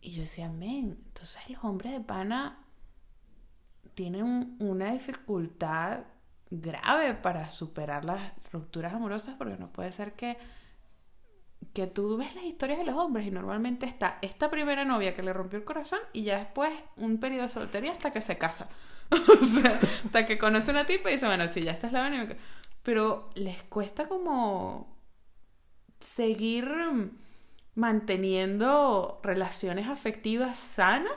Y 0.00 0.12
yo 0.12 0.20
decía, 0.20 0.48
men, 0.50 0.98
entonces 1.06 1.48
los 1.48 1.64
hombres 1.64 1.92
de 1.92 2.00
pana 2.00 2.64
tienen 3.94 4.56
una 4.60 4.92
dificultad 4.92 6.04
grave 6.50 7.14
para 7.14 7.48
superar 7.48 8.04
las 8.04 8.32
rupturas 8.52 8.94
amorosas 8.94 9.36
porque 9.36 9.56
no 9.56 9.72
puede 9.72 9.92
ser 9.92 10.14
que 10.14 10.38
que 11.74 11.86
tú 11.86 12.16
ves 12.16 12.34
las 12.34 12.44
historias 12.44 12.78
de 12.78 12.84
los 12.84 12.96
hombres 12.96 13.26
y 13.26 13.30
normalmente 13.30 13.86
está 13.86 14.18
esta 14.22 14.50
primera 14.50 14.84
novia 14.84 15.14
que 15.14 15.22
le 15.22 15.32
rompió 15.32 15.58
el 15.58 15.64
corazón 15.64 15.98
y 16.12 16.22
ya 16.24 16.38
después 16.38 16.70
un 16.96 17.18
periodo 17.18 17.44
de 17.44 17.48
soltería 17.48 17.92
hasta 17.92 18.12
que 18.12 18.20
se 18.20 18.38
casa. 18.38 18.68
o 19.40 19.44
sea, 19.44 19.78
hasta 20.04 20.26
que 20.26 20.38
conoce 20.38 20.70
una 20.70 20.84
tipa 20.84 21.10
y 21.10 21.14
dice, 21.14 21.26
bueno, 21.26 21.48
sí, 21.48 21.62
ya 21.62 21.72
esta 21.72 21.86
es 21.86 21.92
la 21.92 22.00
buena. 22.00 22.36
Pero 22.82 23.30
les 23.34 23.62
cuesta 23.64 24.08
como 24.08 24.96
seguir 25.98 26.70
manteniendo 27.74 29.20
relaciones 29.22 29.88
afectivas 29.88 30.58
sanas, 30.58 31.12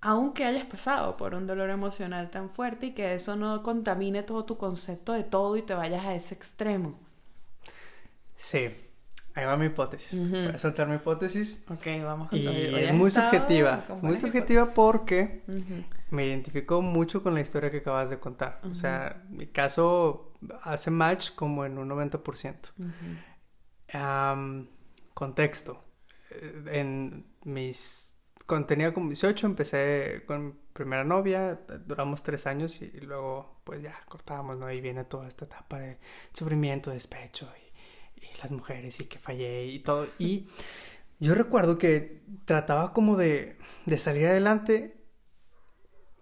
aunque 0.00 0.44
hayas 0.44 0.66
pasado 0.66 1.16
por 1.16 1.34
un 1.34 1.46
dolor 1.46 1.70
emocional 1.70 2.30
tan 2.30 2.50
fuerte 2.50 2.86
y 2.86 2.90
que 2.92 3.14
eso 3.14 3.36
no 3.36 3.62
contamine 3.62 4.22
todo 4.22 4.44
tu 4.44 4.58
concepto 4.58 5.12
de 5.12 5.22
todo 5.22 5.56
y 5.56 5.62
te 5.62 5.74
vayas 5.74 6.04
a 6.04 6.14
ese 6.14 6.34
extremo. 6.34 6.98
Sí, 8.36 8.70
Ahí 9.34 9.46
va 9.46 9.56
mi 9.56 9.66
hipótesis. 9.66 10.30
Voy 10.30 10.46
a 10.46 10.58
soltar 10.58 10.88
mi 10.88 10.96
hipótesis. 10.96 11.64
Ok, 11.70 11.86
vamos 12.04 12.28
con 12.28 12.38
Y 12.38 12.46
es 12.46 12.92
muy 12.92 13.10
subjetiva. 13.10 13.84
Es 13.94 14.02
muy 14.02 14.16
subjetiva 14.16 14.66
porque 14.74 15.42
me 16.12 16.26
identifico 16.26 16.82
mucho 16.82 17.22
con 17.22 17.34
la 17.34 17.40
historia 17.40 17.70
que 17.70 17.78
acabas 17.78 18.10
de 18.10 18.20
contar. 18.20 18.60
O 18.64 18.74
sea, 18.74 19.24
mi 19.30 19.46
caso 19.46 20.34
hace 20.62 20.90
match 20.90 21.30
como 21.34 21.64
en 21.64 21.78
un 21.78 21.88
90%. 21.88 22.72
contexto. 25.14 25.82
Eh, 26.30 26.64
en 26.66 27.26
mis... 27.44 28.14
Cuando 28.46 28.66
tenía 28.66 28.92
como 28.92 29.08
18 29.08 29.46
empecé 29.46 30.24
con 30.26 30.46
mi 30.46 30.52
primera 30.72 31.04
novia, 31.04 31.58
duramos 31.86 32.22
tres 32.22 32.46
años 32.46 32.82
y, 32.82 32.90
luego 33.00 33.60
pues 33.64 33.80
ya 33.80 33.98
cortábamos, 34.08 34.58
¿no? 34.58 34.66
Ahí 34.66 34.80
viene 34.80 35.04
toda 35.04 35.28
esta 35.28 35.46
etapa 35.46 35.78
de 35.78 35.98
sufrimiento, 36.32 36.90
despecho 36.90 37.48
las 38.42 38.52
mujeres 38.52 39.00
y 39.00 39.06
que 39.06 39.18
fallé 39.18 39.66
y 39.66 39.78
todo. 39.78 40.06
Y 40.18 40.48
yo 41.20 41.34
recuerdo 41.34 41.78
que 41.78 42.22
trataba 42.44 42.92
como 42.92 43.16
de, 43.16 43.56
de 43.86 43.98
salir 43.98 44.26
adelante 44.26 45.01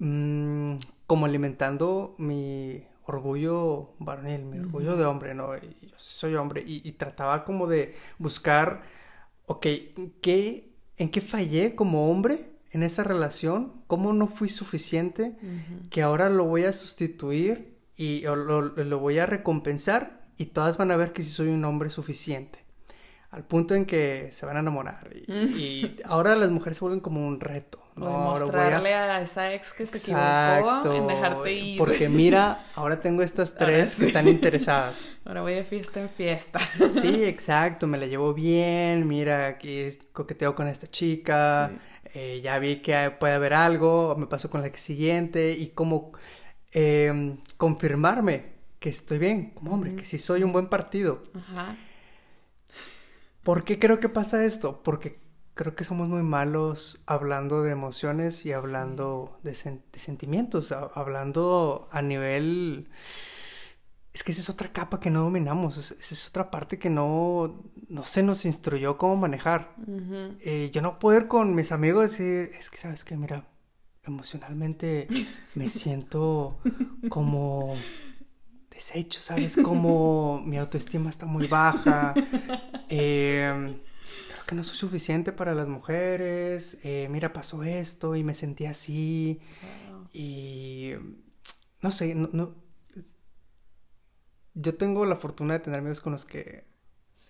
mmm, 0.01 0.75
como 1.07 1.27
alimentando 1.27 2.17
mi 2.19 2.85
orgullo 3.05 3.95
varonil, 3.99 4.45
mi 4.45 4.59
orgullo 4.59 4.97
de 4.97 5.05
hombre, 5.05 5.35
¿no? 5.35 5.57
Y 5.57 5.89
yo 5.89 5.95
soy 5.97 6.35
hombre 6.35 6.65
y, 6.67 6.93
trataba 6.93 7.45
como 7.45 7.69
de 7.69 7.95
buscar, 8.19 8.83
ok, 9.47 9.67
¿qué, 10.21 10.75
¿en 10.97 11.11
qué 11.11 11.21
fallé 11.21 11.75
como 11.77 12.11
hombre 12.11 12.51
en 12.73 12.83
esa 12.83 13.05
relación? 13.05 13.83
¿Cómo 13.87 14.13
no 14.13 14.27
fui 14.27 14.49
suficiente 14.49 15.37
que 15.91 16.03
ahora 16.03 16.29
lo 16.29 16.45
voy 16.45 16.65
a 16.65 16.73
sustituir 16.73 17.79
y 17.97 18.23
lo, 18.23 18.63
lo 18.63 18.99
voy 18.99 19.19
a 19.19 19.27
recompensar 19.27 20.21
y 20.41 20.47
todas 20.47 20.79
van 20.79 20.91
a 20.91 20.97
ver 20.97 21.13
que 21.13 21.23
sí 21.23 21.29
soy 21.31 21.49
un 21.49 21.65
hombre 21.67 21.91
suficiente. 21.91 22.61
Al 23.31 23.45
punto 23.45 23.75
en 23.75 23.85
que 23.85 24.31
se 24.33 24.47
van 24.47 24.57
a 24.57 24.61
enamorar. 24.61 25.11
Y, 25.29 25.97
ahora 26.05 26.35
las 26.35 26.51
mujeres 26.51 26.79
se 26.79 26.85
vuelven 26.85 27.01
como 27.01 27.27
un 27.27 27.41
reto. 27.41 27.80
¿No? 28.01 28.11
mostrarle 28.11 28.95
a... 28.95 29.21
esa 29.21 29.53
ex 29.53 29.73
que 29.73 29.87
se 29.87 29.99
equivocó 29.99 30.93
en 30.93 31.07
dejarte 31.07 31.53
ir. 31.53 31.79
Porque 31.79 32.09
mira, 32.09 32.65
ahora 32.75 33.01
tengo 33.01 33.23
estas 33.23 33.55
tres 33.57 33.95
que 33.95 34.07
están 34.07 34.29
interesadas. 34.29 35.11
Ahora 35.25 35.43
voy 35.43 35.55
de 35.55 35.65
fiesta 35.65 36.01
en 36.01 36.09
fiesta. 36.09 36.59
Sí, 36.89 37.25
exacto, 37.25 37.87
me 37.87 37.99
la 37.99 38.07
llevo 38.07 38.35
bien, 38.35 39.07
mira, 39.07 39.47
aquí 39.47 39.89
coqueteo 40.13 40.55
con 40.55 40.67
esta 40.67 40.87
chica, 40.87 41.71
eh, 42.15 42.41
ya 42.43 42.59
vi 42.59 42.77
que 42.83 43.15
puede 43.19 43.35
haber 43.35 43.55
algo, 43.55 44.17
me 44.17 44.27
paso 44.27 44.51
con 44.51 44.63
la 44.63 44.73
siguiente 44.75 45.53
y 45.53 45.69
como 45.69 46.13
eh, 46.73 47.37
confirmarme 47.57 48.61
que 48.81 48.89
estoy 48.89 49.19
bien 49.19 49.51
como 49.51 49.73
hombre, 49.73 49.95
que 49.95 50.05
sí 50.05 50.19
soy 50.19 50.43
un 50.43 50.53
buen 50.53 50.69
partido. 50.69 51.23
Ajá. 51.35 51.77
¿Por 53.43 53.65
qué 53.65 53.79
creo 53.79 54.01
que 54.01 54.09
pasa 54.09 54.45
esto? 54.45 54.83
Porque 54.83 55.19
creo 55.55 55.75
que 55.75 55.85
somos 55.85 56.09
muy 56.09 56.23
malos 56.23 57.03
hablando 57.07 57.63
de 57.63 57.73
emociones 57.73 58.47
y 58.47 58.53
hablando 58.53 59.39
de, 59.43 59.55
sentimientos, 59.55 60.73
hablando 60.73 61.89
a 61.91 62.03
nivel... 62.03 62.89
Es 64.13 64.25
que 64.25 64.33
esa 64.33 64.41
es 64.41 64.51
otra 64.51 64.73
capa 64.73 64.99
que 64.99 65.09
no 65.09 65.23
dominamos, 65.23 65.79
esa 65.79 65.95
es 66.15 66.29
otra 66.29 66.51
parte 66.51 66.81
que 66.81 66.91
no, 66.91 67.63
no 67.89 68.05
se 68.05 68.25
nos 68.25 68.45
instruyó 68.45 68.99
cómo 68.99 69.15
manejar. 69.15 69.77
Eh, 70.41 70.71
yo 70.73 70.83
no 70.83 70.99
puedo 70.99 71.17
ir 71.21 71.29
con 71.29 71.55
mis 71.55 71.71
amigos 71.71 72.19
y 72.19 72.25
decir, 72.25 72.57
es 72.59 72.71
que 72.71 72.77
sabes 72.77 73.05
que, 73.05 73.17
mira, 73.17 73.47
emocionalmente 74.03 75.07
me 75.55 75.69
siento 75.69 76.59
como 77.09 77.77
deshecho, 78.69 79.21
¿sabes? 79.21 79.57
Como 79.57 80.43
mi 80.45 80.59
autoestima 80.59 81.09
está 81.09 81.27
muy 81.27 81.47
baja. 81.47 82.13
Creo 82.89 83.79
que 84.51 84.57
no 84.57 84.65
soy 84.65 84.77
suficiente 84.77 85.31
para 85.31 85.55
las 85.55 85.69
mujeres. 85.69 86.79
Eh, 86.83 87.07
mira, 87.09 87.33
pasó 87.33 87.63
esto 87.63 88.17
y 88.17 88.25
me 88.25 88.35
sentí 88.35 88.67
así. 88.67 89.41
Y 90.13 90.95
no 91.81 91.93
sé, 91.93 92.17
no, 92.17 92.57
yo 94.55 94.75
tengo 94.75 95.07
la 95.07 95.15
fortuna 95.15 95.55
de 95.55 95.61
tener 95.61 95.79
amigos 95.79 96.01
con 96.01 96.13
los 96.15 96.25
que 96.25 96.65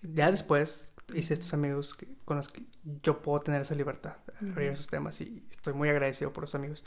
ya 0.01 0.31
después 0.31 0.95
hice 1.13 1.35
estos 1.35 1.53
amigos 1.53 1.95
con 2.25 2.37
los 2.37 2.49
que 2.49 2.63
yo 3.03 3.21
puedo 3.21 3.39
tener 3.41 3.61
esa 3.61 3.75
libertad 3.75 4.15
de 4.39 4.49
abrir 4.49 4.71
esos 4.71 4.87
temas 4.87 5.21
y 5.21 5.45
estoy 5.51 5.73
muy 5.73 5.89
agradecido 5.89 6.33
por 6.33 6.41
los 6.41 6.55
amigos. 6.55 6.83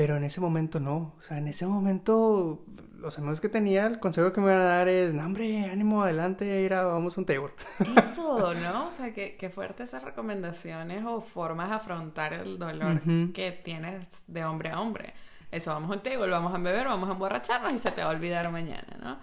Pero 0.00 0.16
en 0.16 0.24
ese 0.24 0.40
momento 0.40 0.80
no. 0.80 1.14
O 1.18 1.22
sea, 1.22 1.36
en 1.36 1.46
ese 1.46 1.66
momento 1.66 2.64
los 2.98 3.18
amigos 3.18 3.42
que 3.42 3.50
tenía, 3.50 3.86
el 3.86 3.98
consejo 3.98 4.32
que 4.32 4.40
me 4.40 4.46
iban 4.46 4.62
a 4.62 4.64
dar 4.64 4.88
es, 4.88 5.12
no, 5.12 5.26
hombre, 5.26 5.66
ánimo, 5.66 6.02
adelante, 6.02 6.62
ir 6.62 6.72
a, 6.72 6.84
vamos 6.84 7.18
a 7.18 7.20
un 7.20 7.26
table. 7.26 7.50
Eso, 7.98 8.54
¿no? 8.54 8.86
O 8.86 8.90
sea, 8.90 9.12
que, 9.12 9.36
que 9.36 9.50
fuerte 9.50 9.82
esas 9.82 10.02
recomendaciones 10.02 11.04
o 11.04 11.20
formas 11.20 11.68
de 11.68 11.74
afrontar 11.76 12.32
el 12.32 12.58
dolor 12.58 13.02
que 13.34 13.52
tienes 13.52 14.24
de 14.26 14.42
hombre 14.42 14.70
a 14.70 14.80
hombre. 14.80 15.12
Eso, 15.50 15.70
vamos 15.74 15.90
a 15.90 15.94
un 15.96 16.02
table, 16.02 16.30
vamos 16.30 16.54
a 16.54 16.56
beber, 16.56 16.86
vamos 16.86 17.10
a 17.10 17.12
emborracharnos 17.12 17.74
y 17.74 17.76
se 17.76 17.90
te 17.90 18.00
va 18.02 18.08
a 18.08 18.14
olvidar 18.14 18.50
mañana, 18.50 18.96
¿no? 19.02 19.18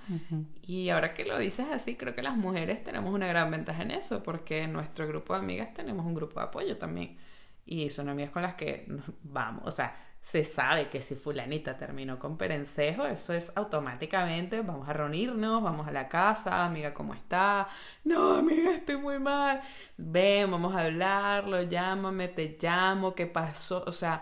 Y 0.61 0.89
ahora 0.89 1.15
que 1.15 1.25
lo 1.25 1.39
dices 1.39 1.65
así, 1.73 1.95
creo 1.95 2.13
que 2.13 2.21
las 2.21 2.37
mujeres 2.37 2.83
tenemos 2.83 3.11
una 3.11 3.25
gran 3.25 3.49
ventaja 3.49 3.81
en 3.81 3.89
eso, 3.89 4.21
porque 4.21 4.61
en 4.61 4.73
nuestro 4.73 5.07
grupo 5.07 5.33
de 5.33 5.39
amigas 5.39 5.73
tenemos 5.73 6.05
un 6.05 6.13
grupo 6.13 6.39
de 6.39 6.45
apoyo 6.45 6.77
también. 6.77 7.17
Y 7.65 7.89
son 7.89 8.09
amigas 8.09 8.29
con 8.29 8.43
las 8.43 8.53
que 8.53 8.87
vamos, 9.23 9.63
o 9.65 9.71
sea, 9.71 10.06
se 10.27 10.43
sabe 10.43 10.89
que 10.89 11.01
si 11.01 11.15
fulanita 11.15 11.77
terminó 11.77 12.19
con 12.19 12.37
perencejo, 12.37 13.05
eso 13.05 13.31
es 13.31 13.53
automáticamente, 13.55 14.59
vamos 14.59 14.89
a 14.89 14.91
reunirnos, 14.91 15.63
vamos 15.63 15.87
a 15.87 15.91
la 15.93 16.09
casa, 16.09 16.65
amiga, 16.65 16.93
¿cómo 16.93 17.13
está? 17.13 17.69
No, 18.03 18.33
amiga, 18.33 18.71
estoy 18.71 18.97
muy 18.97 19.19
mal. 19.19 19.61
Ven, 19.95 20.51
vamos 20.51 20.75
a 20.75 20.81
hablarlo, 20.81 21.61
llámame, 21.63 22.27
te 22.27 22.57
llamo, 22.61 23.15
¿qué 23.15 23.25
pasó? 23.25 23.85
O 23.87 23.93
sea, 23.93 24.21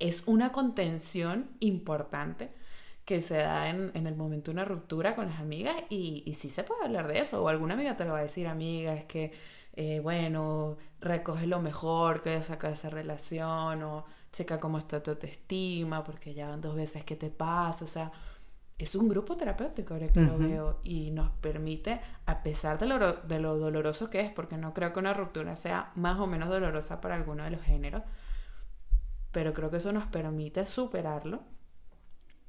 es 0.00 0.24
una 0.26 0.50
contención 0.50 1.50
importante 1.60 2.52
que 3.04 3.20
se 3.20 3.36
da 3.36 3.68
en, 3.68 3.92
el 3.94 4.16
momento 4.16 4.50
de 4.50 4.54
una 4.56 4.64
ruptura 4.64 5.14
con 5.14 5.28
las 5.28 5.38
amigas 5.40 5.76
y, 5.90 6.24
y 6.26 6.34
sí 6.34 6.48
se 6.48 6.64
puede 6.64 6.86
hablar 6.86 7.06
de 7.06 7.20
eso. 7.20 7.40
O 7.42 7.48
alguna 7.48 7.74
amiga 7.74 7.96
te 7.96 8.04
lo 8.04 8.14
va 8.14 8.18
a 8.18 8.22
decir, 8.22 8.48
amiga, 8.48 8.94
es 8.94 9.04
que, 9.04 9.32
eh, 9.74 10.00
bueno, 10.00 10.76
recoge 11.00 11.46
lo 11.46 11.60
mejor 11.60 12.22
que 12.22 12.42
saca 12.42 12.66
de 12.66 12.74
esa 12.74 12.90
relación 12.90 13.82
o 13.84 14.06
checa 14.36 14.60
cómo 14.60 14.78
está 14.78 15.02
tu 15.02 15.12
autoestima 15.12 16.04
porque 16.04 16.34
ya 16.34 16.48
van 16.48 16.60
dos 16.60 16.76
veces 16.76 17.04
que 17.04 17.16
te 17.16 17.30
pasa. 17.30 17.84
O 17.84 17.88
sea, 17.88 18.12
es 18.78 18.94
un 18.94 19.08
grupo 19.08 19.36
terapéutico 19.36 19.94
ahora 19.94 20.08
que 20.12 20.20
lo 20.20 20.36
veo 20.36 20.80
y 20.84 21.10
nos 21.10 21.30
permite, 21.40 22.00
a 22.26 22.42
pesar 22.42 22.78
de 22.78 22.86
lo, 22.86 23.14
de 23.14 23.40
lo 23.40 23.56
doloroso 23.56 24.10
que 24.10 24.20
es, 24.20 24.30
porque 24.30 24.58
no 24.58 24.74
creo 24.74 24.92
que 24.92 24.98
una 24.98 25.14
ruptura 25.14 25.56
sea 25.56 25.92
más 25.94 26.20
o 26.20 26.26
menos 26.26 26.50
dolorosa 26.50 27.00
para 27.00 27.14
alguno 27.14 27.44
de 27.44 27.50
los 27.50 27.62
géneros, 27.62 28.02
pero 29.32 29.54
creo 29.54 29.70
que 29.70 29.78
eso 29.78 29.92
nos 29.92 30.06
permite 30.06 30.66
superarlo 30.66 31.42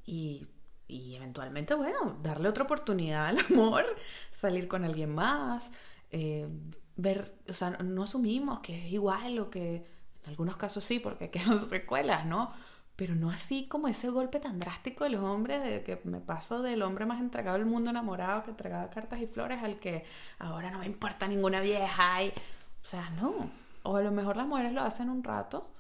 y, 0.04 0.50
y 0.90 1.16
eventualmente, 1.16 1.76
bueno, 1.76 2.18
darle 2.22 2.50
otra 2.50 2.66
oportunidad 2.66 3.28
al 3.28 3.40
amor, 3.50 3.86
salir 4.30 4.68
con 4.68 4.84
alguien 4.84 5.16
más, 5.16 5.72
eh, 6.12 6.50
ver, 6.98 7.38
o 7.48 7.54
sea, 7.54 7.70
no 7.70 8.04
asumimos 8.04 8.60
que 8.60 8.86
es 8.86 8.92
igual 8.92 9.40
o 9.40 9.50
que 9.50 9.97
algunos 10.28 10.58
casos 10.58 10.84
sí, 10.84 11.00
porque 11.00 11.30
quedan 11.32 11.70
secuelas, 11.70 12.26
¿no? 12.26 12.52
Pero 12.96 13.16
no 13.16 13.30
así 13.30 13.68
como 13.68 13.88
ese 13.88 14.10
golpe 14.10 14.40
tan 14.40 14.60
drástico 14.60 15.04
de 15.04 15.12
los 15.12 15.24
hombres, 15.24 15.62
de 15.62 15.84
que 15.84 16.02
me 16.04 16.20
paso 16.20 16.62
del 16.62 16.82
hombre 16.82 17.06
más 17.06 17.20
entregado 17.20 17.58
del 17.58 17.68
mundo 17.68 17.92
enamorado 17.92 18.44
que 18.44 18.52
entregaba 18.52 18.90
cartas 18.90 19.22
y 19.22 19.28
flores 19.28 19.62
al 19.62 19.80
que 19.80 20.04
ahora 20.40 20.72
no 20.72 20.80
me 20.80 20.88
importa 20.88 21.28
ninguna 21.28 21.62
vieja. 21.62 22.24
Y, 22.24 22.30
o 22.30 22.86
sea, 22.86 23.10
no. 23.12 23.52
O 23.84 23.98
a 23.98 24.02
lo 24.02 24.12
mejor 24.12 24.36
las 24.36 24.48
mujeres 24.48 24.74
lo 24.74 24.82
hacen 24.82 25.10
un 25.10 25.24
rato 25.24 25.72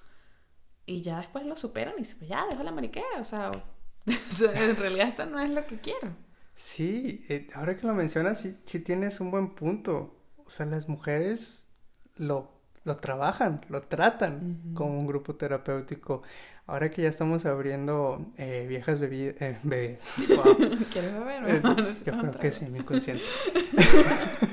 y 0.85 1.01
ya 1.01 1.17
después 1.17 1.45
lo 1.45 1.55
superan 1.55 1.95
y 1.97 1.99
dicen, 1.99 2.27
ya, 2.27 2.45
dejo 2.49 2.63
la 2.63 2.71
mariquera, 2.71 3.05
o 3.19 3.25
sea, 3.25 3.51
en 4.05 4.75
realidad 4.77 5.09
esto 5.09 5.25
no 5.25 5.39
es 5.39 5.49
lo 5.51 5.67
que 5.67 5.79
quiero. 5.79 6.15
Sí, 6.55 7.25
eh, 7.29 7.47
ahora 7.53 7.77
que 7.77 7.85
lo 7.85 7.93
mencionas, 7.93 8.39
sí, 8.39 8.79
tienes 8.79 9.19
un 9.19 9.29
buen 9.29 9.53
punto. 9.53 10.15
O 10.37 10.49
sea, 10.49 10.65
las 10.65 10.89
mujeres 10.89 11.69
lo, 12.15 12.56
lo 12.87 12.95
trabajan, 12.95 13.59
lo 13.67 13.81
tratan 13.81 14.61
como 14.73 14.97
un 14.97 15.05
grupo 15.05 15.35
terapéutico. 15.35 16.23
Ahora 16.67 16.89
que 16.89 17.01
ya 17.01 17.09
estamos 17.09 17.45
abriendo 17.45 18.25
eh, 18.37 18.65
viejas 18.67 19.01
bebidas, 19.01 19.35
eh, 19.41 19.57
bebés. 19.61 20.15
¿Quieres 20.93 21.13
beber? 21.13 21.61
yo 22.05 22.17
creo 22.17 22.39
que 22.39 22.49
sí, 22.49 22.65
mi 22.67 22.79
inconsciente. 22.79 23.23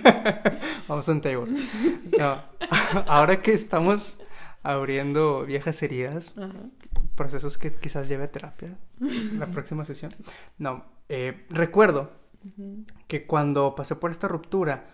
Vamos 0.89 1.09
a 1.09 1.13
un 1.13 1.21
table. 1.21 1.53
No, 2.19 2.43
ahora 3.07 3.41
que 3.41 3.53
estamos 3.53 4.19
abriendo 4.65 5.45
viejas 5.45 5.81
heridas, 5.85 6.35
procesos 7.15 7.57
que 7.57 7.71
quizás 7.71 8.09
lleve 8.09 8.25
a 8.25 8.33
terapia 8.33 8.77
la 9.39 9.47
próxima 9.47 9.85
sesión. 9.85 10.11
No, 10.59 10.85
eh, 11.09 11.47
recuerdo 11.51 12.11
que 13.07 13.27
cuando 13.27 13.77
pasé 13.77 13.95
por 13.95 14.11
esta 14.11 14.27
ruptura, 14.27 14.89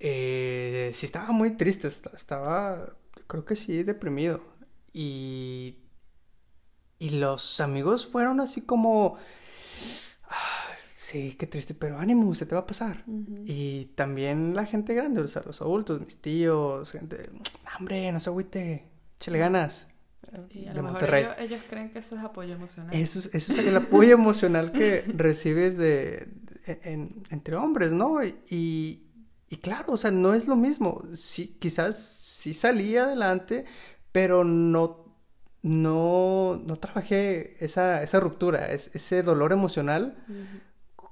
eh, 0.00 0.92
sí 0.94 1.06
estaba 1.06 1.32
muy 1.32 1.52
triste, 1.52 1.88
estaba, 1.88 2.96
creo 3.26 3.44
que 3.44 3.56
sí, 3.56 3.82
deprimido. 3.82 4.40
Y, 4.92 5.78
y 6.98 7.10
los 7.10 7.60
amigos 7.60 8.06
fueron 8.06 8.40
así 8.40 8.62
como 8.62 9.18
sí, 11.08 11.36
qué 11.38 11.46
triste, 11.46 11.74
pero 11.74 11.98
ánimo, 11.98 12.34
se 12.34 12.44
te 12.44 12.54
va 12.54 12.62
a 12.62 12.66
pasar. 12.66 13.02
Y 13.44 13.86
también 13.94 14.54
la 14.54 14.66
gente 14.66 14.94
grande, 14.94 15.22
o 15.22 15.28
sea, 15.28 15.42
los 15.46 15.62
adultos, 15.62 16.00
mis 16.00 16.20
tíos, 16.20 16.92
gente, 16.92 17.30
hombre, 17.78 18.12
no 18.12 18.20
se 18.20 18.28
agüite, 18.28 18.84
échale 19.16 19.38
ganas. 19.38 19.88
Y 20.50 20.66
a 20.66 20.74
lo 20.74 20.82
mejor 20.82 21.14
ellos, 21.38 21.62
creen 21.70 21.90
que 21.90 22.00
eso 22.00 22.14
es 22.16 22.22
apoyo 22.22 22.54
emocional. 22.54 22.94
Eso 22.94 23.20
es, 23.20 23.34
eso 23.34 23.52
es 23.52 23.58
el 23.58 23.76
apoyo 23.76 24.12
emocional 24.12 24.70
que 24.72 25.00
recibes 25.14 25.78
de, 25.78 26.28
entre 26.66 27.56
hombres, 27.56 27.92
¿no? 27.92 28.22
Y, 28.50 29.07
y, 29.48 29.56
claro, 29.56 29.94
o 29.94 29.96
sea, 29.96 30.10
no 30.10 30.34
es 30.34 30.46
lo 30.46 30.56
mismo. 30.56 31.02
Sí, 31.14 31.56
quizás 31.58 31.96
sí 31.96 32.54
salí 32.54 32.96
adelante, 32.96 33.64
pero 34.12 34.44
no 34.44 35.08
no, 35.62 36.60
no 36.64 36.76
trabajé 36.76 37.62
esa, 37.64 38.02
esa 38.02 38.20
ruptura, 38.20 38.70
ese 38.72 39.22
dolor 39.22 39.52
emocional 39.52 40.16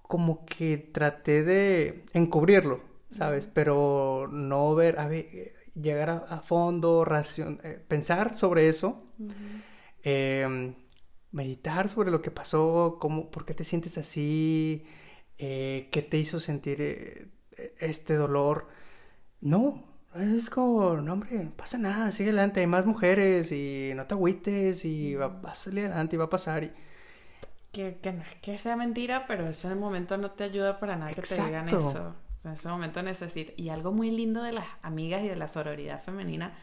como 0.02 0.44
que 0.46 0.78
traté 0.78 1.42
de 1.42 2.04
encubrirlo, 2.12 2.80
¿sabes? 3.10 3.46
Pero 3.46 4.28
no 4.30 4.74
ver, 4.74 4.98
a 5.00 5.08
ver, 5.08 5.26
llegar 5.74 6.10
a, 6.28 6.40
fondo, 6.40 7.04
racion, 7.04 7.60
eh, 7.64 7.82
pensar 7.88 8.34
sobre 8.34 8.68
eso, 8.68 9.02
em, 10.02 10.74
meditar 11.32 11.88
sobre 11.88 12.10
lo 12.10 12.22
que 12.22 12.30
pasó, 12.30 12.98
cómo, 13.00 13.30
por 13.30 13.44
qué 13.44 13.54
te 13.54 13.64
sientes 13.64 13.98
así, 13.98 14.84
eh, 15.38 15.88
qué 15.90 16.02
te 16.02 16.18
hizo 16.18 16.40
sentir 16.40 16.78
eh, 16.80 17.28
este 17.78 18.14
dolor. 18.14 18.68
No, 19.40 19.84
es 20.14 20.50
como, 20.50 20.96
no 20.96 21.12
hombre, 21.12 21.44
no 21.44 21.50
pasa 21.50 21.78
nada, 21.78 22.10
sigue 22.12 22.30
adelante, 22.30 22.60
hay 22.60 22.66
más 22.66 22.86
mujeres 22.86 23.52
y 23.52 23.92
no 23.94 24.06
te 24.06 24.14
agüites 24.14 24.84
y 24.84 25.14
va, 25.14 25.40
a 25.44 25.54
salir 25.54 25.86
adelante 25.86 26.16
y 26.16 26.18
va 26.18 26.24
a 26.26 26.30
pasar. 26.30 26.64
Y, 26.64 26.72
que, 27.72 27.98
no 28.04 28.22
es 28.22 28.34
que 28.40 28.56
sea 28.58 28.76
mentira, 28.76 29.26
pero 29.26 29.46
ese 29.46 29.74
momento 29.74 30.16
no 30.16 30.30
te 30.30 30.44
ayuda 30.44 30.78
para 30.78 30.96
nada 30.96 31.12
que 31.12 31.22
te 31.22 31.44
digan 31.44 31.68
eso. 31.68 32.14
en 32.44 32.52
ese 32.52 32.68
momento 32.68 33.02
necesitas. 33.02 33.54
Y 33.58 33.68
algo 33.68 33.92
muy 33.92 34.10
lindo 34.10 34.42
de 34.42 34.52
las 34.52 34.66
amigas 34.82 35.22
y 35.22 35.28
de 35.28 35.36
la 35.36 35.48
sororidad 35.48 36.02
femenina 36.02 36.54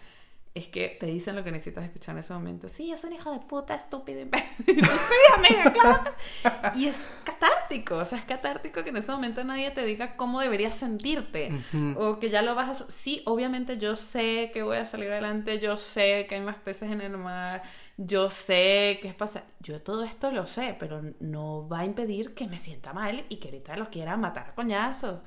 es 0.56 0.68
que 0.68 0.88
te 1.00 1.08
dicen 1.08 1.36
lo 1.36 1.44
que 1.44 1.52
necesitas 1.52 1.84
escuchar 1.84 2.14
en 2.14 2.20
ese 2.20 2.34
momento. 2.34 2.70
Sí, 2.70 2.92
es 2.92 3.04
un 3.04 3.14
hijo 3.14 3.32
de 3.32 3.40
puta 3.40 3.74
estúpido. 3.74 4.22
sí, 4.66 4.76
amiga, 5.36 5.74
claro. 5.74 6.04
Y 6.76 6.86
es 6.86 7.10
catártico, 7.24 7.98
o 7.98 8.06
sea, 8.06 8.20
es 8.20 8.26
catártico 8.26 8.84
que 8.84 8.90
en 8.90 8.98
ese 8.98 9.12
momento 9.12 9.44
nadie 9.44 9.72
te 9.72 9.84
diga 9.84 10.16
cómo 10.16 10.42
deberías 10.42 10.76
sentirte 10.76 11.52
o 11.98 12.20
que 12.20 12.30
ya 12.30 12.44
lo 12.44 12.54
vas 12.54 12.82
a... 12.82 12.92
Sí, 12.92 13.24
obviamente 13.26 13.80
yo 13.80 13.96
sé 13.96 14.52
que 14.54 14.62
voy 14.62 14.78
a 14.78 14.86
salir 14.86 15.12
adelante, 15.12 15.60
yo 15.60 15.78
sé 15.78 16.28
que 16.30 16.36
hay 16.36 16.42
más 16.42 16.58
peces 16.58 16.92
en 16.92 17.02
el 17.02 17.18
mar, 17.18 17.64
yo 17.98 18.30
sé 18.30 19.00
que 19.02 19.08
es 19.08 19.16
pasar... 19.16 19.46
Yo 19.60 19.82
todo 19.82 20.04
esto 20.04 20.32
lo 20.32 20.46
sé, 20.46 20.76
pero 20.78 21.02
no 21.20 21.68
va 21.68 21.80
a 21.80 21.86
impedir 21.86 22.36
que 22.36 22.48
me 22.48 22.60
sienta 22.60 22.94
mal 22.94 23.26
y 23.28 23.38
que 23.38 23.48
ahorita 23.48 23.76
lo 23.76 23.90
quiera 23.90 24.18
matar 24.18 24.50
a 24.50 24.56
coñazos. 24.56 25.22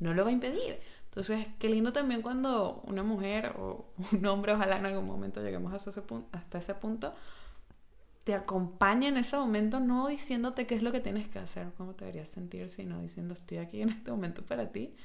No 0.00 0.12
lo 0.12 0.24
va 0.24 0.30
a 0.30 0.32
impedir. 0.32 0.80
Entonces, 1.12 1.46
qué 1.58 1.68
lindo 1.68 1.92
también 1.92 2.22
cuando 2.22 2.80
una 2.86 3.02
mujer 3.02 3.54
o 3.58 3.84
un 4.12 4.24
hombre, 4.24 4.54
ojalá 4.54 4.78
en 4.78 4.86
algún 4.86 5.04
momento 5.04 5.42
lleguemos 5.42 5.74
hasta 5.74 5.90
ese, 5.90 6.00
punto, 6.00 6.26
hasta 6.32 6.56
ese 6.56 6.74
punto, 6.74 7.14
te 8.24 8.32
acompaña 8.34 9.08
en 9.08 9.18
ese 9.18 9.36
momento, 9.36 9.78
no 9.78 10.08
diciéndote 10.08 10.66
qué 10.66 10.74
es 10.74 10.82
lo 10.82 10.90
que 10.90 11.00
tienes 11.00 11.28
que 11.28 11.38
hacer, 11.38 11.70
cómo 11.76 11.94
te 11.94 12.06
deberías 12.06 12.28
sentir, 12.28 12.70
sino 12.70 12.98
diciendo 13.02 13.34
estoy 13.34 13.58
aquí 13.58 13.82
en 13.82 13.90
este 13.90 14.10
momento 14.10 14.42
para 14.42 14.72
ti, 14.72 14.96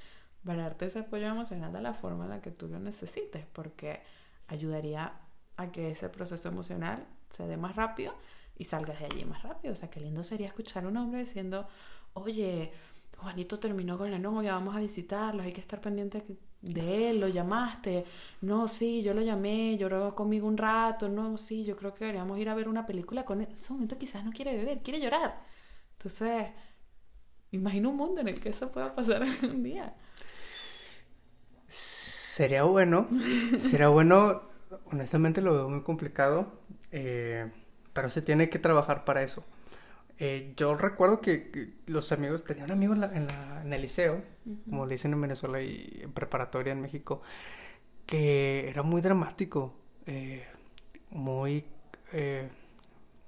para 0.45 0.63
darte 0.63 0.85
ese 0.85 0.99
apoyo 0.99 1.27
emocional 1.27 1.73
de 1.73 1.81
la 1.81 1.93
forma 1.93 2.23
en 2.23 2.29
la 2.29 2.41
que 2.41 2.51
tú 2.51 2.69
lo 2.69 2.79
necesites, 2.79 3.45
porque 3.51 4.01
ayudaría 4.47 5.11
a 5.57 5.71
que 5.73 5.91
ese 5.91 6.07
proceso 6.07 6.47
emocional 6.47 7.05
se 7.31 7.45
dé 7.47 7.57
más 7.57 7.75
rápido 7.75 8.13
y 8.57 8.63
salgas 8.63 8.99
de 8.99 9.07
allí 9.07 9.25
más 9.25 9.43
rápido. 9.43 9.73
O 9.73 9.75
sea, 9.75 9.89
qué 9.89 9.99
lindo 9.99 10.23
sería 10.23 10.47
escuchar 10.47 10.85
a 10.85 10.87
un 10.87 10.95
hombre 10.95 11.19
diciendo, 11.19 11.67
oye, 12.13 12.71
Juanito 13.17 13.59
terminó 13.59 13.97
con 13.97 14.11
la 14.11 14.19
novia, 14.19 14.53
vamos 14.53 14.75
a 14.75 14.79
visitarlos, 14.79 15.45
hay 15.45 15.51
que 15.53 15.61
estar 15.61 15.81
pendiente 15.81 16.23
de 16.61 17.09
él, 17.09 17.19
lo 17.19 17.27
llamaste, 17.27 18.05
no, 18.41 18.67
sí, 18.67 19.01
yo 19.01 19.13
lo 19.13 19.21
llamé, 19.21 19.77
lloró 19.77 20.15
conmigo 20.15 20.47
un 20.47 20.57
rato, 20.57 21.09
no, 21.09 21.37
sí, 21.37 21.65
yo 21.65 21.75
creo 21.75 21.93
que 21.93 22.05
deberíamos 22.05 22.37
ir 22.39 22.49
a 22.49 22.55
ver 22.55 22.67
una 22.69 22.85
película 22.85 23.25
con 23.25 23.41
él. 23.41 23.47
En 23.49 23.55
ese 23.55 23.73
momento 23.73 23.97
quizás 23.97 24.23
no 24.23 24.31
quiere 24.31 24.55
beber, 24.55 24.81
quiere 24.81 24.99
llorar. 24.99 25.41
Entonces, 25.93 26.47
imagina 27.51 27.89
un 27.89 27.97
mundo 27.97 28.21
en 28.21 28.27
el 28.27 28.39
que 28.39 28.49
eso 28.49 28.71
pueda 28.71 28.93
pasar 28.95 29.23
algún 29.41 29.63
día. 29.63 29.95
Sería 31.67 32.63
bueno, 32.63 33.07
sería 33.57 33.87
bueno, 33.89 34.43
honestamente 34.91 35.41
lo 35.41 35.53
veo 35.53 35.69
muy 35.69 35.81
complicado, 35.81 36.61
eh, 36.91 37.51
pero 37.93 38.09
se 38.09 38.21
tiene 38.21 38.49
que 38.49 38.59
trabajar 38.59 39.05
para 39.05 39.23
eso. 39.23 39.43
Eh, 40.19 40.53
yo 40.57 40.75
recuerdo 40.75 41.21
que, 41.21 41.73
los 41.85 42.11
amigos, 42.11 42.43
tenía 42.43 42.65
un 42.65 42.71
amigo 42.71 42.93
en, 42.93 43.01
la, 43.01 43.61
en, 43.61 43.73
el 43.73 43.81
liceo, 43.81 44.23
como 44.69 44.85
le 44.85 44.93
dicen 44.95 45.13
en 45.13 45.21
Venezuela 45.21 45.61
y 45.61 45.99
en 46.03 46.11
preparatoria 46.11 46.73
en 46.73 46.81
México, 46.81 47.21
que 48.05 48.69
era 48.69 48.81
muy 48.83 49.01
dramático, 49.01 49.75
eh, 50.07 50.45
muy, 51.11 51.65
eh, 52.13 52.49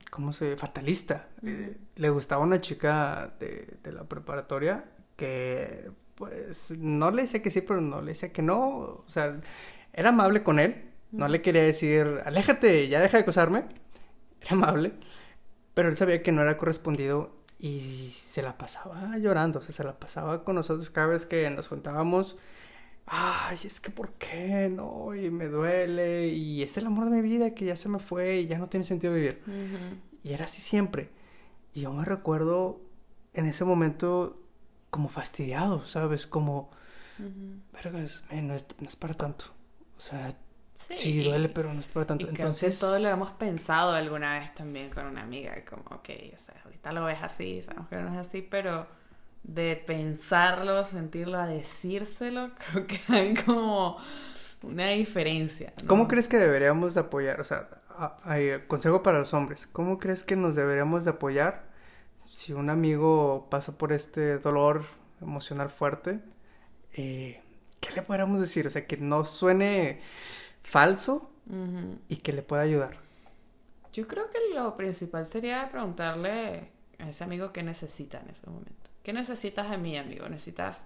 ¿cómo 0.10 0.34
se 0.34 0.58
fatalista. 0.58 1.28
Eh, 1.46 1.78
le 1.96 2.10
gustaba 2.10 2.44
una 2.44 2.60
chica 2.62 3.36
de, 3.40 3.78
de, 3.84 3.92
la 3.92 4.06
preparatoria 4.06 4.86
que, 5.16 5.92
pues, 6.16 6.72
no 6.78 7.12
le 7.12 7.24
decía 7.24 7.42
que 7.42 7.52
sí, 7.52 7.62
pero 7.62 7.82
no 7.82 8.02
le 8.02 8.10
decía 8.10 8.32
que 8.32 8.42
no. 8.42 8.60
O 9.06 9.06
sea, 9.08 9.40
era 9.94 10.10
amable 10.10 10.44
con 10.44 10.60
él, 10.60 10.92
no 11.12 11.28
le 11.28 11.42
quería 11.42 11.64
decir, 11.64 12.22
aléjate, 12.26 12.88
ya 12.88 13.00
deja 13.02 13.18
de 13.18 13.24
acosarme. 13.24 13.66
Era 14.42 14.52
amable, 14.52 14.94
pero 15.80 15.88
él 15.88 15.96
sabía 15.96 16.22
que 16.22 16.34
no 16.34 16.42
era 16.42 16.58
correspondido 16.58 17.32
y 17.58 17.80
se 18.10 18.42
la 18.42 18.58
pasaba 18.58 19.18
llorando, 19.18 19.60
o 19.60 19.62
sea, 19.62 19.74
se 19.74 19.86
la 19.86 19.98
pasaba 19.98 20.44
con 20.44 20.56
nosotros 20.56 20.90
cada 20.90 21.08
vez 21.08 21.26
que 21.26 21.50
nos 21.50 21.70
juntábamos 21.70 22.38
ay, 23.06 23.58
es 23.64 23.80
que 23.80 23.90
¿por 23.90 24.12
qué? 24.16 24.70
No, 24.70 25.16
y 25.16 25.32
me 25.32 25.48
duele, 25.48 26.28
y 26.28 26.62
es 26.64 26.78
el 26.78 26.86
amor 26.86 27.06
de 27.06 27.12
mi 27.12 27.22
vida 27.22 27.56
que 27.56 27.64
ya 27.64 27.78
se 27.78 27.88
me 27.88 28.00
fue 28.00 28.42
y 28.42 28.48
ya 28.48 28.58
no 28.58 28.68
tiene 28.68 28.84
sentido 28.84 29.14
vivir. 29.14 29.42
Y 30.22 30.34
era 30.34 30.44
así 30.44 30.60
siempre. 30.60 31.12
Y 31.74 31.80
yo 31.80 31.94
me 31.94 32.04
recuerdo 32.04 32.82
en 33.34 33.46
ese 33.46 33.64
momento 33.64 34.38
como 34.90 35.08
fastidiado, 35.08 35.88
¿sabes? 35.88 36.28
Como, 36.28 36.72
vergas, 37.72 38.26
no, 38.30 38.54
es, 38.54 38.68
no 38.82 38.88
es 38.90 38.98
para 38.98 39.14
tanto. 39.14 39.46
O 39.96 40.02
sea, 40.02 40.36
sí, 40.92 41.24
duele, 41.24 41.50
pero 41.50 41.74
no 41.74 41.80
es 41.80 41.88
para 41.88 42.06
tanto. 42.06 42.28
Entonces, 42.30 42.80
todo 42.80 43.00
lo 43.00 43.10
hemos 43.10 43.32
pensado 43.32 43.92
alguna 43.92 44.40
vez 44.40 44.54
también 44.56 44.90
con 44.90 45.06
una 45.06 45.22
amiga, 45.22 45.54
como, 45.66 45.84
ok, 45.84 46.10
o 46.34 46.38
sea, 46.38 46.56
ahorita 46.66 46.92
lo 46.94 47.06
ves 47.06 47.20
así, 47.22 47.62
sabemos 47.62 47.90
que 47.90 47.96
no 47.98 48.12
es 48.14 48.18
así, 48.18 48.42
pero 48.42 48.88
de 49.44 49.76
pensarlo, 49.76 50.86
sentirlo, 50.86 51.40
a 51.40 51.48
decírselo, 51.48 52.52
creo 52.72 52.88
que 52.88 53.00
hay 53.10 53.34
como 53.34 53.98
una 54.64 54.90
diferencia. 54.90 55.74
¿Cómo 55.88 56.08
crees 56.08 56.28
que 56.28 56.38
deberíamos 56.38 56.94
de 56.94 57.02
apoyar? 57.02 57.40
O 57.42 57.44
sea, 57.44 57.70
hay 58.24 58.62
consejo 58.68 59.04
para 59.04 59.20
los 59.20 59.34
hombres. 59.34 59.68
¿Cómo 59.68 59.98
crees 59.98 60.24
que 60.24 60.36
nos 60.36 60.56
deberíamos 60.56 61.06
de 61.06 61.12
apoyar 61.12 61.64
si 62.32 62.54
un 62.54 62.70
amigo 62.70 63.48
pasa 63.50 63.78
por 63.78 63.94
este 63.94 64.38
dolor 64.40 64.84
emocional 65.22 65.70
fuerte? 65.70 66.20
Eh, 66.94 67.42
¿Qué 67.80 67.92
le 67.92 68.02
podríamos 68.02 68.42
decir? 68.42 68.68
O 68.68 68.70
sea, 68.70 68.86
que 68.86 68.98
no 68.98 69.24
suene 69.24 70.02
falso 70.70 71.32
y 72.08 72.18
que 72.18 72.32
le 72.32 72.44
pueda 72.44 72.62
ayudar. 72.62 72.98
Yo 73.92 74.08
creo 74.08 74.30
que 74.30 74.38
lo 74.54 74.78
principal 74.78 75.26
sería 75.26 75.68
preguntarle 75.72 76.70
a 77.00 77.10
ese 77.10 77.24
amigo 77.24 77.52
qué 77.52 77.64
necesita 77.64 78.20
en 78.20 78.30
ese 78.30 78.48
momento. 78.48 78.90
¿Qué 79.02 79.12
necesitas 79.12 79.70
de 79.72 79.78
mí, 79.80 79.98
amigo? 79.98 80.30
¿Necesitas 80.30 80.84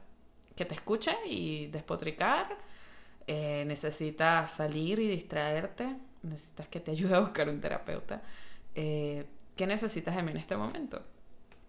que 0.56 0.64
te 0.64 0.76
escuche 0.76 1.12
y 1.26 1.68
despotricar? 1.68 2.58
Eh, 3.28 3.66
¿Necesitas 3.68 4.52
salir 4.52 5.00
y 5.00 5.10
distraerte? 5.10 5.98
¿Necesitas 6.22 6.70
que 6.70 6.80
te 6.80 6.92
ayude 6.92 7.16
a 7.16 7.20
buscar 7.20 7.50
un 7.50 7.60
terapeuta? 7.60 8.22
Eh, 8.76 9.26
¿Qué 9.58 9.68
necesitas 9.68 10.16
de 10.16 10.24
mí 10.24 10.32
en 10.32 10.38
este 10.38 10.56
momento? 10.56 11.02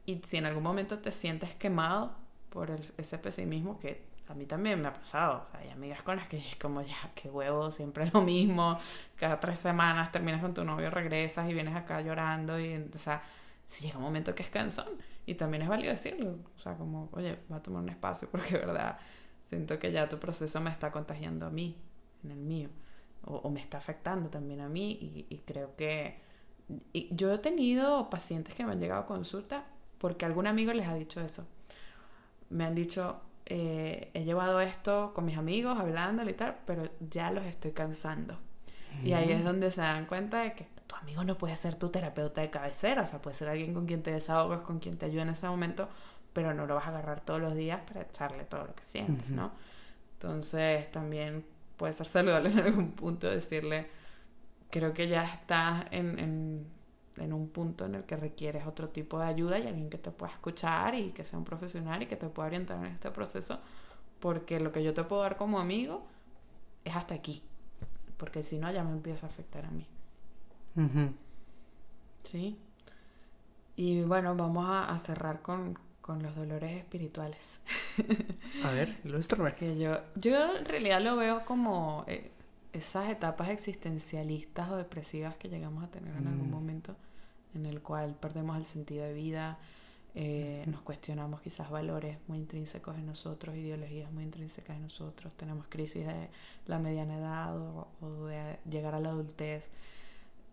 Y 0.07 0.21
si 0.25 0.37
en 0.37 0.47
algún 0.47 0.63
momento 0.63 1.01
te 1.01 1.11
sientes 1.11 1.53
quemado 1.57 2.15
por 2.51 2.79
ese 2.97 3.19
pesimismo, 3.19 3.81
que 3.81 4.05
a 4.29 4.35
mí 4.35 4.47
también 4.47 4.81
me 4.81 4.89
ha 4.89 4.95
pasado. 4.95 5.47
hay 5.53 5.69
amigas 5.71 6.03
con 6.03 6.17
las 6.17 6.29
que 6.29 6.39
es 6.39 6.57
como, 6.57 6.83
ya, 6.83 6.97
qué 7.15 7.29
huevo, 7.29 7.71
siempre 7.71 8.11
lo 8.13 8.23
mismo. 8.23 8.79
Cada 9.17 9.39
tres 9.39 9.59
semanas 9.59 10.11
terminas 10.13 10.41
con 10.41 10.55
tu 10.55 10.65
novio, 10.65 10.91
regresas 10.91 11.49
y 11.49 11.55
vienes 11.55 11.77
acá 11.77 12.01
llorando. 12.01 12.59
Y, 12.59 12.77
o 12.77 12.99
sea, 12.99 13.23
si 13.67 13.87
llega 13.87 13.99
un 13.99 14.05
momento 14.05 14.35
que 14.35 14.43
es 14.43 14.51
cansón. 14.51 14.89
Y 15.27 15.35
también 15.35 15.63
es 15.63 15.69
válido 15.69 15.91
decirlo, 15.91 16.39
o 16.55 16.59
sea, 16.59 16.77
como, 16.77 17.09
oye, 17.13 17.39
va 17.51 17.57
a 17.57 17.63
tomar 17.63 17.83
un 17.83 17.89
espacio 17.89 18.29
porque, 18.31 18.59
verdad, 18.59 18.99
siento 19.41 19.79
que 19.79 19.93
ya 19.93 20.09
tu 20.09 20.19
proceso 20.19 20.61
me 20.61 20.71
está 20.71 20.91
contagiando 20.91 21.47
a 21.47 21.51
mí, 21.51 21.77
en 22.23 22.31
el 22.31 22.41
mío, 22.41 22.69
o, 23.25 23.49
me 23.51 23.61
está 23.61 23.79
afectando 23.79 24.29
también 24.29 24.61
a 24.61 24.69
mí 24.69 25.27
y, 25.29 25.39
creo 25.47 25.75
que... 25.77 26.23
Yo 27.11 27.33
he 27.33 27.39
tenido 27.39 28.09
pacientes 28.09 28.55
que 28.55 28.65
me 28.65 28.73
han 28.73 28.81
llegado 28.81 29.03
a 29.03 29.07
consulta 29.07 29.67
porque 29.99 30.25
algún 30.25 30.47
amigo 30.47 30.73
les 30.73 30.89
ha 30.89 30.95
dicho 30.95 31.21
eso. 31.21 31.47
Me 32.49 32.65
han 32.65 32.75
dicho, 32.75 33.21
eh, 33.47 34.11
he 34.15 34.25
llevado 34.25 34.61
esto 34.61 35.13
con 35.15 35.25
mis 35.25 35.37
amigos, 35.37 35.79
hablándole 35.79 36.33
y 36.33 36.35
tal, 36.35 36.57
pero 36.67 36.89
ya 37.11 37.31
los 37.31 37.45
estoy 37.45 37.73
cansando. 37.73 38.39
Y 39.03 39.13
ahí 39.13 39.33
es 39.33 39.43
donde 39.43 39.73
se 39.73 39.81
dan 39.81 40.07
cuenta 40.07 40.43
de 40.43 40.53
que 40.55 40.69
tu 40.87 40.95
amigo 40.95 41.25
no 41.25 41.37
puede 41.37 41.57
ser 41.57 41.75
tu 41.75 41.89
terapeuta 41.89 42.41
de 42.41 42.51
cabecera, 42.51 43.03
o 43.03 43.07
sea, 43.07 43.21
puede 43.21 43.35
ser 43.35 43.49
alguien 43.49 43.75
con 43.75 43.87
quien 43.87 44.03
te 44.03 44.13
desahogas, 44.13 44.63
con 44.63 44.79
quien 44.79 44.97
te 44.97 45.07
ayude 45.07 45.23
en 45.23 45.31
ese 45.31 45.49
momento, 45.49 45.89
pero 46.33 46.55
no 46.55 46.67
lo 46.67 46.77
vas 46.77 46.87
a 46.87 46.91
agarrar 46.91 47.21
todos 47.21 47.41
los 47.41 47.55
días 47.55 47.81
para 47.87 48.03
echarle 48.03 48.45
todo 48.45 48.67
lo 48.67 48.75
que 48.75 48.85
sientes, 48.85 49.29
¿no? 49.31 49.53
Entonces 50.13 50.91
también 50.93 51.45
puede 51.77 51.93
ser 51.93 52.07
saludable 52.07 52.51
en 52.51 52.61
algún 52.61 52.93
punto 52.93 53.29
decirle, 53.29 53.89
creo 54.71 54.95
que 54.95 55.09
ya 55.09 55.25
estás 55.25 55.85
en, 55.91 56.19
en, 56.19 56.67
en 57.17 57.33
un 57.33 57.49
punto 57.49 57.87
en 57.87 57.95
el 57.95 58.05
que 58.05 58.17
requieres 58.17 58.67
otro 58.67 58.89
tipo 58.89 59.19
de 59.19 59.27
ayuda 59.27 59.59
y 59.59 59.67
alguien 59.67 59.91
que 59.91 59.99
te 59.99 60.11
pueda 60.11 60.33
escuchar 60.33 60.95
y 60.95 61.11
que 61.13 61.25
sea 61.25 61.39
un 61.39 61.45
profesional 61.45 62.03
y 62.03 62.07
que 62.07 62.17
te 62.17 62.29
pueda 62.29 62.49
orientar 62.49 62.79
en 62.85 62.93
este 62.93 63.11
proceso, 63.11 63.61
porque 64.21 64.61
lo 64.61 64.73
que 64.73 64.83
yo 64.83 64.95
te 64.95 65.05
puedo 65.05 65.23
dar 65.23 65.37
como 65.37 65.59
amigo 65.59 66.05
es 66.85 66.97
hasta 66.97 67.15
aquí, 67.15 67.43
porque 68.17 68.43
si 68.43 68.59
no 68.59 68.71
ya 68.73 68.85
me 68.85 68.91
empieza 68.91 69.27
a 69.27 69.31
afectar 69.31 69.65
a 69.65 69.71
mí. 69.71 69.87
Sí. 72.25 72.59
Y 73.77 74.03
bueno, 74.03 74.35
vamos 74.37 74.67
a, 74.69 74.97
cerrar 74.99 75.43
con, 75.43 75.79
los 76.21 76.35
dolores 76.35 76.77
espirituales. 76.77 77.61
a 78.65 78.71
ver, 78.71 78.97
Que 79.59 79.79
yo, 79.79 79.99
yo 80.17 80.57
en 80.57 80.65
realidad 80.65 81.01
lo 81.01 81.17
veo 81.17 81.45
como 81.45 82.05
eh, 82.07 82.31
esas 82.75 83.09
etapas 83.09 83.49
existencialistas 83.49 84.71
o 84.71 84.77
depresivas 84.77 85.37
que 85.37 85.49
llegamos 85.49 85.83
a 85.85 85.89
tener 85.89 86.15
en 86.17 86.27
algún 86.27 86.49
mm. 86.49 86.53
momento, 86.53 86.97
en 87.55 87.67
el 87.67 87.81
cual 87.81 88.15
perdemos 88.21 88.57
el 88.57 88.65
sentido 88.65 89.05
de 89.05 89.15
vida, 89.15 89.59
eh, 90.17 90.65
nos 90.67 90.83
cuestionamos 90.83 91.41
quizás 91.41 91.71
valores 91.71 92.19
muy 92.29 92.39
intrínsecos 92.39 92.97
en 92.97 93.07
nosotros, 93.07 93.57
ideologías 93.57 94.13
muy 94.13 94.25
intrínsecas 94.25 94.77
en 94.77 94.83
nosotros, 94.83 95.35
tenemos 95.35 95.67
crisis 95.69 96.07
de 96.07 96.29
la 96.67 96.79
mediana 96.79 97.17
edad 97.17 97.57
o 97.57 98.27
de 98.27 98.59
llegar 98.69 98.95
a 98.95 99.01
la 99.01 99.09
adultez 99.09 99.71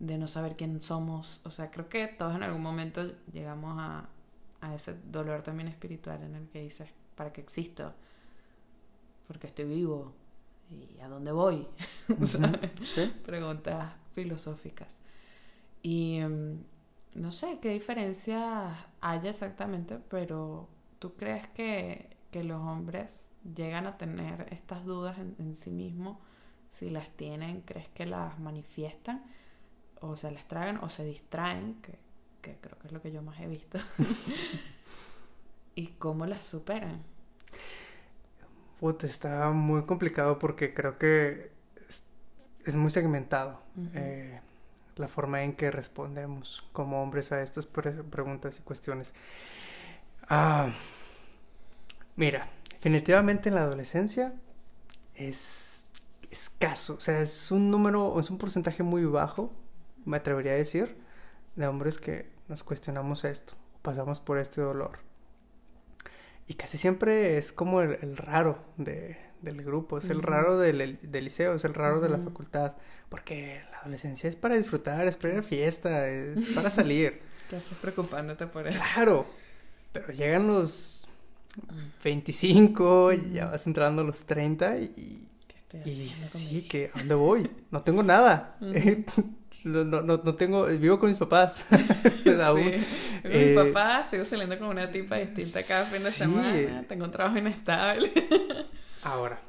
de 0.02 0.18
no 0.18 0.26
saber 0.26 0.56
quién 0.56 0.82
somos. 0.82 1.40
O 1.44 1.50
sea, 1.50 1.70
creo 1.70 1.88
que 1.88 2.08
todos 2.08 2.34
en 2.34 2.42
algún 2.42 2.60
momento 2.60 3.12
llegamos 3.32 3.76
a, 3.78 4.08
a 4.60 4.74
ese 4.74 4.96
dolor 5.10 5.42
también 5.42 5.68
espiritual 5.68 6.22
en 6.24 6.34
el 6.34 6.48
que 6.48 6.60
dices, 6.60 6.88
¿para 7.14 7.32
qué 7.32 7.40
existo? 7.40 7.94
Porque 9.28 9.46
estoy 9.46 9.64
vivo. 9.64 10.12
¿Y 10.96 11.00
a 11.00 11.08
dónde 11.08 11.32
voy? 11.32 11.66
Preguntas 13.24 13.92
filosóficas. 14.12 15.00
Y 15.82 16.18
em, 16.18 16.62
no 17.14 17.32
sé 17.32 17.58
qué 17.60 17.70
diferencia 17.70 18.74
haya 19.00 19.30
exactamente, 19.30 19.98
pero 20.08 20.68
¿tú 20.98 21.14
crees 21.14 21.48
que, 21.48 22.16
que 22.30 22.44
los 22.44 22.60
hombres 22.60 23.28
llegan 23.54 23.86
a 23.86 23.98
tener 23.98 24.46
estas 24.50 24.84
dudas 24.84 25.18
en, 25.18 25.34
en 25.38 25.54
sí 25.54 25.70
mismos? 25.70 26.18
Si 26.68 26.90
las 26.90 27.10
tienen, 27.10 27.60
¿crees 27.62 27.88
que 27.88 28.06
las 28.06 28.38
manifiestan? 28.38 29.24
o 30.02 30.16
se 30.16 30.30
las 30.30 30.46
tragan 30.46 30.78
o 30.82 30.88
se 30.88 31.04
distraen, 31.04 31.80
que, 31.80 31.98
creo 32.60 32.78
que 32.78 32.88
es 32.88 32.92
lo 32.92 33.00
que 33.00 33.12
yo 33.12 33.22
más 33.22 33.40
he 33.40 33.46
visto. 33.46 33.78
¿Y 35.74 35.86
cómo 35.86 36.26
las 36.26 36.44
superan? 36.44 37.02
Puta, 38.82 39.06
está 39.06 39.48
muy 39.50 39.84
complicado 39.84 40.40
porque 40.40 40.74
creo 40.74 40.98
que 40.98 41.52
es, 42.66 42.74
muy 42.74 42.90
segmentado 42.90 43.62
eh, 43.94 44.40
la 44.96 45.06
forma 45.06 45.44
en 45.44 45.52
que 45.52 45.70
respondemos 45.70 46.68
como 46.72 47.00
hombres 47.00 47.30
a 47.30 47.42
estas 47.42 47.66
preguntas 47.66 48.58
y 48.58 48.62
cuestiones. 48.62 49.14
Ah, 50.28 50.68
mira, 52.16 52.48
definitivamente 52.72 53.50
en 53.50 53.54
la 53.54 53.62
adolescencia 53.62 54.34
es 55.14 55.92
escaso, 56.28 56.94
o 56.94 57.00
sea, 57.00 57.20
es 57.20 57.52
un 57.52 57.70
número, 57.70 58.18
es 58.18 58.30
un 58.30 58.38
porcentaje 58.38 58.82
muy 58.82 59.04
bajo 59.04 59.52
me 60.04 60.16
atrevería 60.16 60.54
a 60.54 60.56
decir, 60.56 60.96
de 61.54 61.68
hombres 61.68 61.98
que 61.98 62.32
nos 62.48 62.64
cuestionamos 62.64 63.22
esto, 63.22 63.54
pasamos 63.80 64.18
por 64.18 64.38
este 64.38 64.60
dolor. 64.60 65.11
Y 66.46 66.54
casi 66.54 66.78
siempre 66.78 67.38
es 67.38 67.52
como 67.52 67.80
el, 67.80 68.16
raro 68.16 68.58
de, 68.76 69.16
del 69.40 69.62
grupo, 69.62 69.98
es 69.98 70.10
el 70.10 70.22
raro 70.22 70.58
del, 70.58 70.98
del, 71.00 71.24
liceo, 71.24 71.54
es 71.54 71.64
el 71.64 71.74
raro 71.74 72.00
de 72.00 72.08
la 72.08 72.18
facultad, 72.18 72.72
porque 73.08 73.62
la 73.70 73.78
adolescencia 73.78 74.28
es 74.28 74.36
para 74.36 74.56
disfrutar, 74.56 75.06
es 75.06 75.16
para 75.16 75.34
ir 75.34 75.40
a 75.40 75.42
fiesta, 75.42 76.08
es 76.08 76.46
para 76.48 76.70
salir. 76.70 77.20
Te 77.48 77.56
estás 77.56 77.78
preocupándote 77.78 78.46
por 78.46 78.66
eso. 78.66 78.78
Claro, 78.94 79.26
pero 79.92 80.08
llegan 80.08 80.46
los 80.46 81.06
25, 82.02 83.12
ya 83.12 83.46
vas 83.46 83.66
entrando 83.66 84.02
a 84.02 84.04
los 84.04 84.24
30 84.24 84.78
y, 84.78 85.28
y 85.84 86.08
sí, 86.08 86.62
que 86.68 86.90
¿a 86.92 86.98
dónde 86.98 87.14
voy? 87.14 87.50
No 87.70 87.82
tengo 87.82 88.02
nada. 88.02 88.56
No, 89.64 89.84
no, 89.84 90.02
no, 90.02 90.34
tengo, 90.34 90.66
vivo 90.66 90.98
con 90.98 91.08
mis 91.08 91.18
papás. 91.18 91.66
aún. 92.42 92.62
Sí. 92.62 92.84
Con 93.22 93.30
mis 93.30 93.40
eh, 93.40 93.54
papás, 93.54 94.10
sigo 94.10 94.24
saliendo 94.24 94.58
con 94.58 94.68
una 94.68 94.90
tipa 94.90 95.16
distinta 95.16 95.62
cada 95.62 95.84
fin 95.84 96.02
de 96.02 96.10
semana, 96.10 96.82
tengo 96.88 97.04
un 97.04 97.10
trabajo 97.10 97.38
inestable. 97.38 98.10
Ahora, 99.04 99.40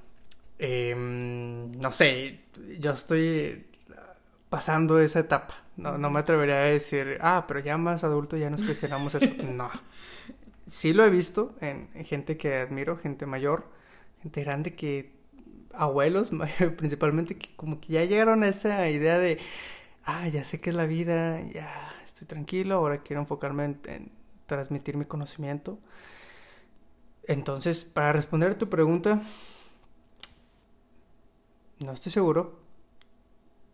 em, 0.60 1.72
no 1.72 1.92
sé, 1.92 2.42
yo 2.80 2.92
estoy 2.92 3.66
pasando 4.50 5.00
esa 5.00 5.20
etapa. 5.20 5.56
No, 5.76 5.98
no 5.98 6.12
me 6.12 6.20
atrevería 6.20 6.58
a 6.58 6.66
decir, 6.66 7.18
ah, 7.22 7.46
pero 7.48 7.60
ya 7.60 7.78
más 7.78 8.04
adulto 8.04 8.38
ya 8.38 8.50
nos 8.52 8.62
cuestionamos 8.62 9.16
eso. 9.16 9.32
no. 9.44 9.72
Sí 10.66 10.94
lo 10.94 11.04
he 11.04 11.10
visto 11.10 11.56
en, 11.60 11.90
gente 12.06 12.38
que 12.38 12.58
admiro, 12.58 12.98
gente 12.98 13.26
mayor, 13.26 13.68
gente 14.22 14.44
grande 14.44 14.74
que, 14.74 15.12
abuelos 15.74 16.32
principalmente, 16.78 17.36
que 17.36 17.50
como 17.56 17.82
que 17.82 17.94
ya 17.94 18.06
llegaron 18.06 18.44
a 18.44 18.48
esa 18.48 18.88
idea 18.90 19.18
de, 19.18 19.40
ah, 20.06 20.28
ya 20.28 20.44
sé 20.44 20.60
qué 20.60 20.70
es 20.72 20.76
la 20.76 20.86
vida, 20.86 21.42
ya 21.42 21.92
estoy 22.04 22.28
tranquilo, 22.28 22.76
ahora 22.76 23.02
quiero 23.04 23.22
enfocarme 23.22 23.78
en, 23.86 24.12
transmitir 24.46 24.98
mi 24.98 25.06
conocimiento. 25.06 25.80
Entonces, 27.24 27.86
para 27.86 28.14
responder 28.14 28.52
a 28.52 28.58
tu 28.58 28.70
pregunta, 28.70 29.22
no 31.80 31.92
estoy 31.92 32.12
seguro, 32.12 32.60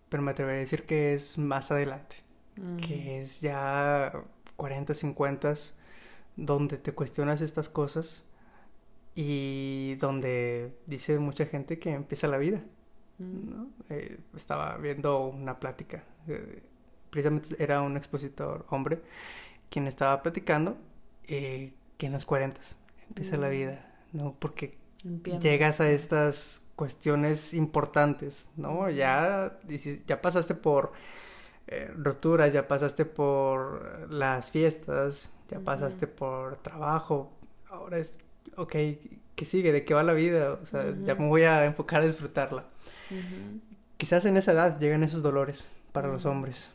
pero 0.10 0.24
me 0.24 0.32
atrevería 0.32 0.60
a 0.60 0.62
decir 0.62 0.86
que 0.86 1.14
es 1.14 1.38
más 1.38 1.72
adelante, 1.72 2.18
que 2.86 3.20
es 3.20 3.42
ya 3.42 4.24
40, 4.56 4.94
50, 4.94 5.54
donde 6.36 6.78
te 6.78 6.94
cuestionas 6.94 7.42
estas 7.42 7.70
cosas 7.70 8.26
y 9.16 9.96
donde 9.96 10.78
dice 10.86 11.18
mucha 11.20 11.46
gente 11.46 11.80
que 11.80 11.92
empieza 11.92 12.28
la 12.28 12.38
vida. 12.38 12.62
Eh, 13.90 14.20
estaba 14.36 14.78
viendo 14.78 15.28
una 15.28 15.60
plática, 15.60 16.04
eh, 16.28 16.64
precisamente 17.10 17.56
era 17.62 17.82
un 17.82 17.98
expositor 17.98 18.66
hombre 18.70 19.02
quien 19.70 19.88
estaba 19.88 20.22
platicando 20.22 20.78
eh, 21.28 21.74
que 21.98 22.08
en 22.08 22.14
los 22.14 22.26
40 22.26 22.60
empieza 23.08 23.38
la 23.38 23.48
mm. 23.48 23.52
vida, 23.52 23.94
¿no? 24.14 24.36
Porque 24.40 24.78
llegas 25.42 25.82
a 25.82 25.90
estas 25.90 26.64
cuestiones 26.76 27.54
importantes, 27.54 28.50
¿no? 28.56 28.90
Ya, 28.90 29.60
ya 30.08 30.22
pasaste 30.22 30.56
por 30.56 30.94
eh, 31.68 31.92
rupturas, 31.96 32.54
ya 32.54 32.68
pasaste 32.68 33.06
por 33.06 34.08
las 34.10 34.52
fiestas, 34.52 35.34
ya 35.50 35.60
pasaste 35.60 36.08
por 36.08 36.58
trabajo, 36.58 37.32
ahora 37.70 37.98
es, 38.00 38.18
ok, 38.56 38.76
¿qué 39.40 39.46
sigue? 39.46 39.72
¿De 39.72 39.86
qué 39.86 39.94
va 39.94 40.04
la 40.04 40.12
vida? 40.12 40.52
O 40.62 40.66
sea, 40.66 40.94
ya 41.06 41.16
me 41.16 41.30
voy 41.30 41.44
a 41.44 41.64
enfocar 41.64 42.02
a 42.02 42.06
disfrutarla. 42.06 42.66
Quizás 43.96 44.26
en 44.26 44.36
esa 44.36 44.52
edad 44.52 44.78
llegan 44.78 45.02
esos 45.02 45.24
dolores 45.24 45.72
para 45.94 46.10
los 46.10 46.26
hombres, 46.26 46.74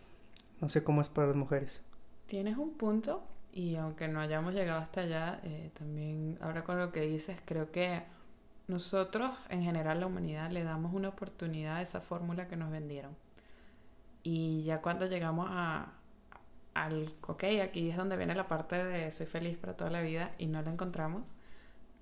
no 0.62 0.70
sé 0.70 0.83
cómo 0.83 1.03
es 1.03 1.11
para 1.11 1.27
las 1.27 1.37
mujeres. 1.37 1.83
Tienes 2.27 2.57
un 2.57 2.72
punto 2.72 3.22
y 3.53 3.77
aunque 3.77 4.09
no 4.09 4.18
hayamos 4.18 4.55
llegado 4.55 4.81
hasta 4.81 5.03
allá, 5.03 5.40
eh, 5.42 5.72
también 5.79 6.38
ahora 6.40 6.64
con 6.64 6.79
lo 6.79 6.90
que 6.90 7.03
dices, 7.03 7.38
creo 7.44 7.70
que 7.70 8.03
nosotros, 8.66 9.31
en 9.50 9.62
general, 9.62 10.00
la 10.00 10.07
humanidad, 10.07 10.50
le 10.50 10.64
damos 10.64 10.94
una 10.94 11.11
oportunidad 11.11 11.77
a 11.77 11.83
esa 11.83 12.00
fórmula 12.00 12.48
que 12.48 12.57
nos 12.57 12.70
vendieron. 12.70 13.14
Y 14.22 14.62
ya 14.62 14.81
cuando 14.81 15.05
llegamos 15.05 15.48
a, 15.50 15.92
al, 16.72 17.12
ok, 17.27 17.44
aquí 17.62 17.90
es 17.90 17.98
donde 17.98 18.16
viene 18.16 18.35
la 18.35 18.48
parte 18.48 18.83
de 18.83 19.11
soy 19.11 19.27
feliz 19.27 19.59
para 19.59 19.77
toda 19.77 19.90
la 19.90 20.00
vida 20.00 20.33
y 20.38 20.46
no 20.46 20.62
la 20.62 20.70
encontramos, 20.70 21.35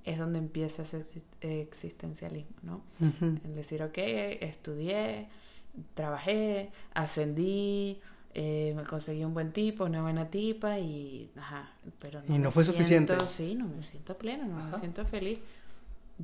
es 0.04 0.18
donde 0.18 0.38
empieza 0.38 0.82
ese 0.82 1.04
existencialismo, 1.40 2.56
¿no? 2.62 2.82
En 3.00 3.54
decir, 3.54 3.82
ok, 3.82 3.96
estudié, 3.96 5.28
trabajé, 5.94 6.70
ascendí, 6.94 8.00
eh, 8.34 8.72
me 8.74 8.84
conseguí 8.84 9.24
un 9.24 9.34
buen 9.34 9.52
tipo, 9.52 9.84
una 9.84 10.02
buena 10.02 10.30
tipa 10.30 10.78
y, 10.78 11.30
ajá, 11.36 11.70
pero 11.98 12.22
no, 12.26 12.34
y 12.34 12.38
no 12.38 12.50
fue 12.50 12.64
suficiente. 12.64 13.14
Sí, 13.28 13.54
no 13.54 13.68
me 13.68 13.82
siento 13.82 14.16
pleno, 14.16 14.46
no 14.46 14.64
me 14.64 14.78
siento 14.78 15.04
feliz. 15.04 15.38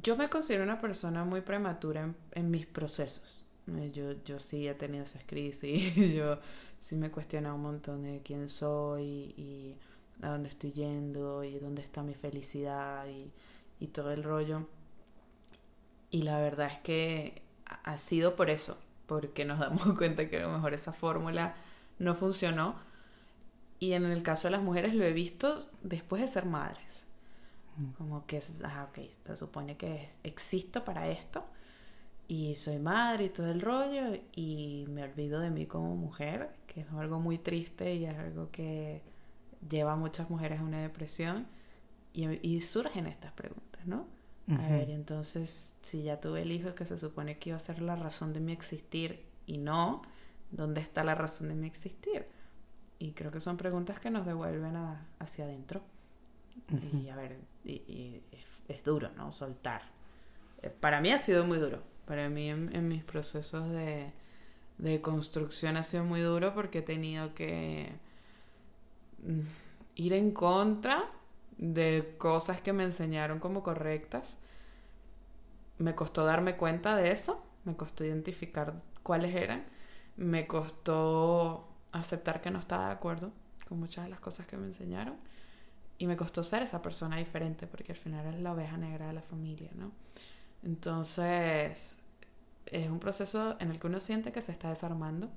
Yo 0.02 0.16
me 0.16 0.28
considero 0.28 0.64
una 0.64 0.80
persona 0.80 1.24
muy 1.24 1.40
prematura 1.40 2.12
en, 2.32 2.50
mis 2.50 2.66
procesos. 2.66 3.44
Eh, 3.76 3.90
yo, 3.92 4.12
yo 4.24 4.38
sí 4.38 4.66
he 4.66 4.74
tenido 4.74 5.04
esas 5.04 5.22
crisis, 5.24 5.94
yo 6.14 6.38
sí 6.78 6.96
me 6.96 7.08
he 7.08 7.10
cuestionado 7.10 7.54
un 7.56 7.62
montón 7.62 8.02
de 8.02 8.22
quién 8.22 8.48
soy 8.48 9.34
y 9.36 9.76
a 10.22 10.30
dónde 10.30 10.48
estoy 10.48 10.72
yendo 10.72 11.44
y 11.44 11.58
dónde 11.58 11.82
está 11.82 12.02
mi 12.02 12.14
felicidad 12.14 13.06
y, 13.06 13.30
y 13.80 13.88
todo 13.88 14.12
el 14.12 14.22
rollo. 14.22 14.66
Y 16.10 16.22
la 16.22 16.38
verdad 16.40 16.68
es 16.68 16.78
que 16.80 17.42
ha 17.66 17.98
sido 17.98 18.34
por 18.36 18.50
eso, 18.50 18.78
porque 19.06 19.44
nos 19.44 19.58
damos 19.58 19.82
cuenta 19.98 20.28
que 20.28 20.38
a 20.38 20.42
lo 20.42 20.52
mejor 20.52 20.74
esa 20.74 20.92
fórmula 20.92 21.54
no 21.98 22.14
funcionó. 22.14 22.76
Y 23.80 23.92
en 23.92 24.04
el 24.06 24.22
caso 24.22 24.48
de 24.48 24.52
las 24.52 24.62
mujeres 24.62 24.94
lo 24.94 25.04
he 25.04 25.12
visto 25.12 25.66
después 25.82 26.22
de 26.22 26.28
ser 26.28 26.46
madres. 26.46 27.04
Como 27.96 28.26
que, 28.26 28.42
ah, 28.64 28.88
ok, 28.90 28.98
se 29.22 29.36
supone 29.36 29.76
que 29.76 30.08
existo 30.24 30.84
para 30.84 31.08
esto 31.08 31.44
y 32.28 32.54
soy 32.56 32.78
madre 32.78 33.24
y 33.24 33.28
todo 33.30 33.50
el 33.50 33.62
rollo 33.62 34.20
y 34.36 34.84
me 34.90 35.02
olvido 35.02 35.40
de 35.40 35.50
mí 35.50 35.66
como 35.66 35.96
mujer, 35.96 36.50
que 36.66 36.82
es 36.82 36.86
algo 36.92 37.18
muy 37.20 37.38
triste 37.38 37.94
y 37.94 38.04
es 38.04 38.18
algo 38.18 38.50
que 38.50 39.02
lleva 39.68 39.92
a 39.92 39.96
muchas 39.96 40.28
mujeres 40.28 40.60
a 40.60 40.62
una 40.62 40.82
depresión 40.82 41.46
y, 42.12 42.60
surgen 42.60 43.06
estas 43.06 43.32
preguntas, 43.32 43.67
¿no? 43.88 44.06
A 44.50 44.66
ver, 44.66 44.88
entonces, 44.88 45.74
si 45.82 46.04
ya 46.04 46.20
tuve 46.20 46.40
el 46.40 46.52
hijo 46.52 46.74
que 46.74 46.86
se 46.86 46.96
supone 46.96 47.38
que 47.38 47.50
iba 47.50 47.56
a 47.56 47.60
ser 47.60 47.82
la 47.82 47.96
razón 47.96 48.32
de 48.32 48.40
mi 48.40 48.52
existir 48.52 49.26
y 49.44 49.58
no, 49.58 50.00
¿dónde 50.50 50.80
está 50.80 51.04
la 51.04 51.14
razón 51.14 51.48
de 51.48 51.54
mi 51.54 51.66
existir? 51.66 52.24
Y 52.98 53.12
creo 53.12 53.30
que 53.30 53.40
son 53.40 53.58
preguntas 53.58 54.00
que 54.00 54.10
nos 54.10 54.24
devuelven 54.24 54.74
hacia 55.18 55.44
adentro. 55.44 55.82
Y 56.94 57.10
a 57.10 57.16
ver, 57.16 57.38
y, 57.62 58.22
es, 58.68 58.84
duro, 58.84 59.10
¿no? 59.16 59.32
Soltar. 59.32 59.82
Eh, 60.62 60.70
para 60.70 61.02
mí 61.02 61.12
ha 61.12 61.18
sido 61.18 61.44
muy 61.44 61.58
duro. 61.58 61.82
Para 62.06 62.30
mí 62.30 62.48
en, 62.48 62.88
mis 62.88 63.04
procesos 63.04 63.68
de, 63.70 64.12
de, 64.78 65.00
construcción 65.02 65.76
ha 65.76 65.82
sido 65.82 66.04
muy 66.04 66.20
duro 66.20 66.54
porque 66.54 66.78
he 66.78 66.82
tenido 66.82 67.34
que 67.34 67.92
mm, 69.22 69.40
ir 69.96 70.14
en 70.14 70.30
contra 70.30 71.12
de 71.58 72.14
cosas 72.18 72.60
que 72.60 72.72
me 72.72 72.84
enseñaron 72.84 73.40
como 73.40 73.62
correctas. 73.62 74.38
Me 75.78 75.94
costó 75.94 76.24
darme 76.24 76.56
cuenta 76.56 76.96
de 76.96 77.12
eso, 77.12 77.44
me 77.64 77.76
costó 77.76 78.04
identificar 78.04 78.74
cuáles 79.02 79.34
eran, 79.34 79.66
me 80.16 80.46
costó 80.46 81.68
aceptar 81.92 82.40
que 82.40 82.50
no 82.50 82.58
estaba 82.58 82.86
de 82.86 82.92
acuerdo 82.92 83.32
con 83.68 83.78
muchas 83.78 84.04
de 84.04 84.10
las 84.10 84.20
cosas 84.20 84.46
que 84.46 84.56
me 84.56 84.66
enseñaron 84.66 85.16
y 85.98 86.06
me 86.06 86.16
costó 86.16 86.42
ser 86.42 86.62
esa 86.62 86.80
persona 86.80 87.16
diferente 87.16 87.66
porque 87.66 87.92
al 87.92 87.98
final 87.98 88.26
es 88.26 88.40
la 88.40 88.52
oveja 88.52 88.76
negra 88.76 89.08
de 89.08 89.12
la 89.12 89.22
familia, 89.22 89.70
¿no? 89.74 89.92
Entonces, 90.62 91.96
es 92.66 92.90
un 92.90 93.00
proceso 93.00 93.56
en 93.60 93.70
el 93.70 93.78
que 93.78 93.86
uno 93.86 94.00
siente 94.00 94.32
que 94.32 94.42
se 94.42 94.52
está 94.52 94.68
desarmando, 94.68 95.28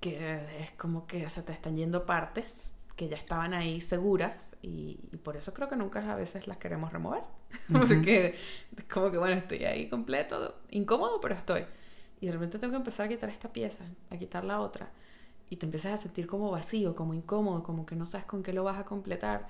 que 0.00 0.60
es 0.60 0.70
como 0.72 1.06
que 1.06 1.28
se 1.28 1.42
te 1.42 1.52
están 1.52 1.76
yendo 1.76 2.06
partes 2.06 2.72
que 3.02 3.08
ya 3.08 3.16
estaban 3.16 3.52
ahí 3.52 3.80
seguras 3.80 4.54
y, 4.62 4.94
por 5.24 5.36
eso 5.36 5.52
creo 5.52 5.68
que 5.68 5.74
nunca 5.74 6.12
a 6.12 6.14
veces 6.14 6.46
las 6.46 6.58
queremos 6.58 6.92
remover, 6.92 7.24
porque 7.72 8.36
es 8.76 8.84
como 8.84 9.10
que, 9.10 9.18
bueno, 9.18 9.34
estoy 9.34 9.64
ahí 9.64 9.88
completo, 9.88 10.60
incómodo, 10.70 11.20
pero 11.20 11.34
estoy. 11.34 11.64
Y 12.20 12.26
de 12.26 12.32
repente 12.32 12.60
tengo 12.60 12.70
que 12.70 12.76
empezar 12.76 13.06
a 13.06 13.08
quitar 13.08 13.28
esta 13.28 13.52
pieza, 13.52 13.86
a 14.10 14.16
quitar 14.16 14.44
la 14.44 14.60
otra 14.60 14.92
y 15.50 15.56
te 15.56 15.66
empiezas 15.66 15.94
a 15.94 15.96
sentir 15.96 16.28
como 16.28 16.52
vacío, 16.52 16.94
como 16.94 17.12
incómodo, 17.12 17.64
como 17.64 17.84
que 17.84 17.96
no 17.96 18.06
sabes 18.06 18.24
con 18.24 18.44
qué 18.44 18.52
lo 18.52 18.62
vas 18.62 18.78
a 18.78 18.84
completar, 18.84 19.48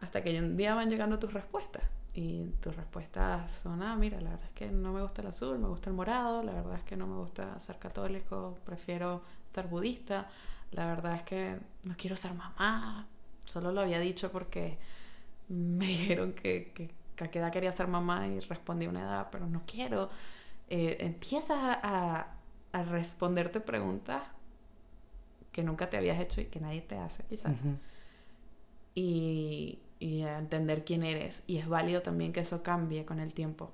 hasta 0.00 0.22
que 0.22 0.38
un 0.38 0.56
día 0.56 0.76
van 0.76 0.88
llegando 0.88 1.18
tus 1.18 1.32
respuestas. 1.32 1.82
Y 2.14 2.50
tus 2.60 2.76
respuestas 2.76 3.50
son, 3.50 3.82
ah, 3.82 3.96
mira, 3.96 4.20
la 4.20 4.30
verdad 4.30 4.46
es 4.46 4.52
que 4.52 4.70
no 4.70 4.92
me 4.92 5.02
gusta 5.02 5.22
el 5.22 5.28
azul, 5.28 5.58
me 5.58 5.66
gusta 5.66 5.90
el 5.90 5.96
morado, 5.96 6.44
la 6.44 6.52
verdad 6.52 6.76
es 6.76 6.84
que 6.84 6.96
no 6.96 7.08
me 7.08 7.16
gusta 7.16 7.58
ser 7.58 7.78
católico, 7.78 8.56
prefiero 8.64 9.22
ser 9.50 9.66
budista, 9.66 10.28
la 10.72 10.86
verdad 10.86 11.14
es 11.16 11.22
que 11.22 11.58
no 11.84 11.94
quiero 11.96 12.16
ser 12.16 12.34
mamá, 12.34 13.06
solo 13.44 13.72
lo 13.72 13.82
había 13.82 14.00
dicho 14.00 14.30
porque 14.32 14.78
me 15.48 15.86
dijeron 15.88 16.32
que, 16.34 16.72
que, 16.74 16.90
a 17.24 17.30
qué 17.30 17.38
edad 17.38 17.52
quería 17.52 17.72
ser 17.72 17.88
mamá 17.88 18.26
y 18.28 18.40
respondí 18.40 18.86
una 18.86 19.02
edad, 19.02 19.28
pero 19.30 19.46
no 19.46 19.62
quiero. 19.66 20.10
Eh, 20.68 20.98
empiezas 21.00 21.58
a, 21.82 22.34
a 22.72 22.82
responderte 22.84 23.60
preguntas 23.60 24.22
que 25.52 25.62
nunca 25.62 25.90
te 25.90 25.96
habías 25.96 26.18
hecho 26.20 26.40
y 26.40 26.46
que 26.46 26.60
nadie 26.60 26.80
te 26.80 26.96
hace, 26.96 27.24
quizás. 27.24 27.54
y, 28.94 29.78
y 29.98 30.22
entender 30.22 30.84
quién 30.84 31.02
eres. 31.02 31.44
Y 31.46 31.58
es 31.58 31.68
válido 31.68 32.02
también 32.02 32.32
que 32.32 32.40
eso 32.40 32.62
cambie 32.62 33.04
con 33.04 33.20
el 33.20 33.32
tiempo. 33.34 33.70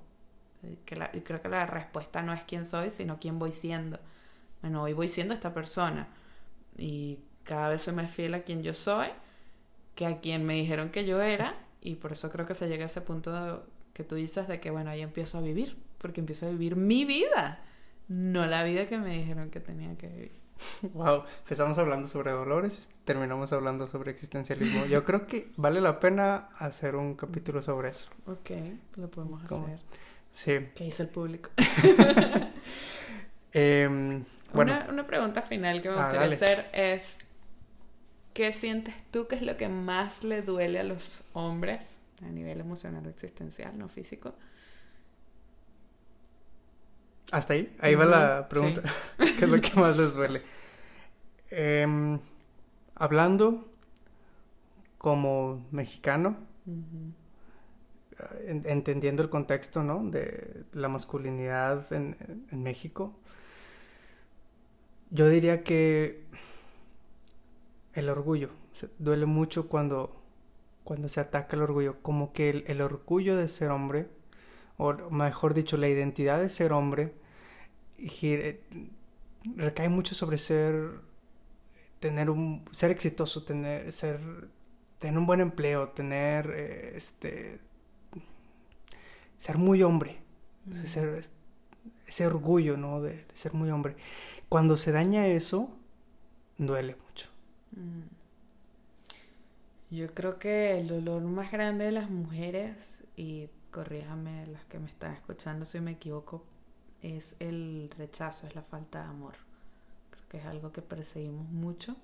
Que 0.85 0.95
la, 0.95 1.11
creo 1.11 1.41
que 1.41 1.49
la 1.49 1.65
respuesta 1.65 2.21
no 2.21 2.33
es 2.33 2.43
quién 2.43 2.65
soy, 2.65 2.89
sino 2.89 3.19
quién 3.19 3.39
voy 3.39 3.51
siendo. 3.51 3.99
Bueno, 4.61 4.83
hoy 4.83 4.93
voy 4.93 5.07
siendo 5.07 5.33
esta 5.33 5.53
persona. 5.53 6.07
Y 6.79 7.19
cada 7.43 7.69
vez 7.69 7.81
soy 7.81 7.93
más 7.93 8.11
fiel 8.11 8.33
a 8.33 8.41
quien 8.43 8.63
yo 8.63 8.73
soy 8.73 9.07
que 9.95 10.05
a 10.05 10.19
quien 10.19 10.45
me 10.45 10.53
dijeron 10.53 10.91
que 10.91 11.05
yo 11.05 11.21
era. 11.21 11.55
Y 11.81 11.95
por 11.95 12.13
eso 12.13 12.29
creo 12.29 12.45
que 12.45 12.53
se 12.53 12.67
llega 12.67 12.83
a 12.83 12.85
ese 12.85 13.01
punto 13.01 13.65
que 13.93 14.03
tú 14.03 14.15
dices 14.15 14.47
de 14.47 14.59
que, 14.61 14.71
bueno, 14.71 14.89
ahí 14.89 15.01
empiezo 15.01 15.37
a 15.37 15.41
vivir. 15.41 15.77
Porque 15.97 16.21
empiezo 16.21 16.45
a 16.45 16.49
vivir 16.49 16.77
mi 16.77 17.03
vida. 17.03 17.61
No 18.07 18.45
la 18.45 18.63
vida 18.63 18.87
que 18.87 18.97
me 18.97 19.17
dijeron 19.17 19.49
que 19.49 19.59
tenía 19.59 19.97
que 19.97 20.07
vivir. 20.07 20.31
Wow, 20.93 21.23
empezamos 21.39 21.77
hablando 21.77 22.07
sobre 22.07 22.31
dolores 22.31 22.89
terminamos 23.03 23.53
hablando 23.53 23.87
sobre 23.87 24.11
existencialismo. 24.11 24.85
Yo 24.85 25.03
creo 25.03 25.25
que 25.25 25.51
vale 25.57 25.81
la 25.81 25.99
pena 25.99 26.49
hacer 26.57 26.95
un 26.95 27.15
capítulo 27.15 27.61
sobre 27.61 27.89
eso. 27.89 28.09
Ok, 28.25 28.51
lo 28.95 29.09
podemos 29.09 29.43
hacer. 29.43 29.79
Sí. 30.31 30.59
¿Qué 30.75 30.85
dice 30.85 31.03
el 31.03 31.09
público? 31.09 31.49
Em, 33.51 34.23
bueno. 34.53 34.77
una, 34.89 35.07
pregunta 35.07 35.41
final 35.41 35.81
que 35.81 35.89
me 35.89 35.95
ah, 35.95 36.03
gustaría 36.03 36.35
hacer 36.35 36.65
es, 36.73 37.17
¿qué 38.33 38.51
sientes 38.51 38.95
tú 39.11 39.27
que 39.27 39.35
es 39.35 39.41
lo 39.41 39.57
que 39.57 39.69
más 39.69 40.23
le 40.23 40.41
duele 40.41 40.79
a 40.79 40.83
los 40.83 41.23
hombres 41.33 42.01
a 42.23 42.29
nivel 42.29 42.59
emocional 42.59 43.05
o 43.05 43.09
existencial, 43.09 43.77
no 43.77 43.89
físico? 43.89 44.35
Hasta 47.31 47.53
ahí, 47.53 47.75
ahí 47.79 47.95
va 47.95 48.05
la 48.05 48.49
pregunta. 48.49 48.81
¿Qué 49.17 49.45
es 49.45 49.49
lo 49.49 49.61
que 49.61 49.79
más 49.79 49.97
les 49.97 50.15
duele? 50.15 50.41
Em, 51.51 52.19
hablando 52.95 53.69
como 54.97 55.65
mexicano, 55.71 56.37
entendiendo 58.45 59.23
el 59.23 59.29
contexto, 59.29 59.83
¿no? 59.83 60.03
De 60.03 60.65
la 60.73 60.89
masculinidad 60.89 61.91
en, 61.93 62.15
México, 62.51 63.18
yo 65.11 65.27
diría 65.29 65.63
que 65.63 66.23
el 67.93 68.09
orgullo, 68.09 68.49
duele 68.97 69.25
mucho 69.25 69.67
cuando, 69.67 70.21
cuando 70.83 71.07
se 71.07 71.19
ataca 71.19 71.55
el 71.55 71.63
orgullo, 71.63 72.01
como 72.01 72.33
que 72.33 72.49
el 72.49 72.81
orgullo 72.81 73.35
de 73.35 73.47
ser 73.47 73.71
hombre, 73.71 74.07
o 74.77 74.93
mejor 75.11 75.53
dicho, 75.53 75.77
la 75.77 75.89
identidad 75.89 76.39
de 76.39 76.49
ser 76.49 76.71
hombre, 76.73 77.13
recae 79.55 79.89
mucho 79.89 80.15
sobre 80.15 80.37
ser 80.37 81.01
tener 81.99 82.29
un 82.29 82.63
ser 82.71 82.91
exitoso 82.91 83.43
tener 83.43 83.91
ser 83.91 84.19
tener 84.99 85.17
un 85.17 85.25
buen 85.25 85.41
empleo 85.41 85.89
tener 85.89 86.49
eh, 86.55 86.93
este 86.95 87.59
ser 89.37 89.57
muy 89.57 89.83
hombre 89.83 90.19
ese 92.09 92.27
orgullo 92.27 92.77
no 92.77 93.01
de, 93.01 93.25
ser 93.33 93.53
muy 93.53 93.69
hombre 93.71 93.95
cuando 94.49 94.77
se 94.77 94.91
daña 94.91 95.27
eso 95.27 95.69
duele 96.57 96.95
mucho 97.07 97.29
mm. 97.71 98.01
yo 99.95 100.13
creo 100.13 100.39
que 100.39 100.79
el 100.79 100.87
dolor 100.87 101.21
más 101.21 101.51
grande 101.51 101.85
de 101.85 101.91
las 101.91 102.09
mujeres 102.09 103.03
y 103.15 103.49
corríjame 103.71 104.47
las 104.47 104.65
que 104.65 104.79
me 104.79 104.89
están 104.89 105.13
escuchando 105.13 105.65
si 105.65 105.79
me 105.79 105.91
equivoco 105.91 106.43
es 107.01 107.35
el 107.39 107.89
rechazo, 107.97 108.47
es 108.47 108.55
la 108.55 108.61
falta 108.61 109.03
de 109.03 109.09
amor. 109.09 109.35
Creo 110.09 110.27
que 110.29 110.37
es 110.37 110.45
algo 110.45 110.71
que 110.71 110.81
perseguimos 110.81 111.49
mucho 111.49 111.95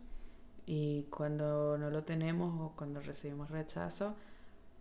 y 0.65 1.03
cuando 1.03 1.77
no 1.77 1.89
lo 1.89 2.03
tenemos 2.03 2.59
o 2.59 2.75
cuando 2.75 2.99
recibimos 3.01 3.49
rechazo, 3.49 4.15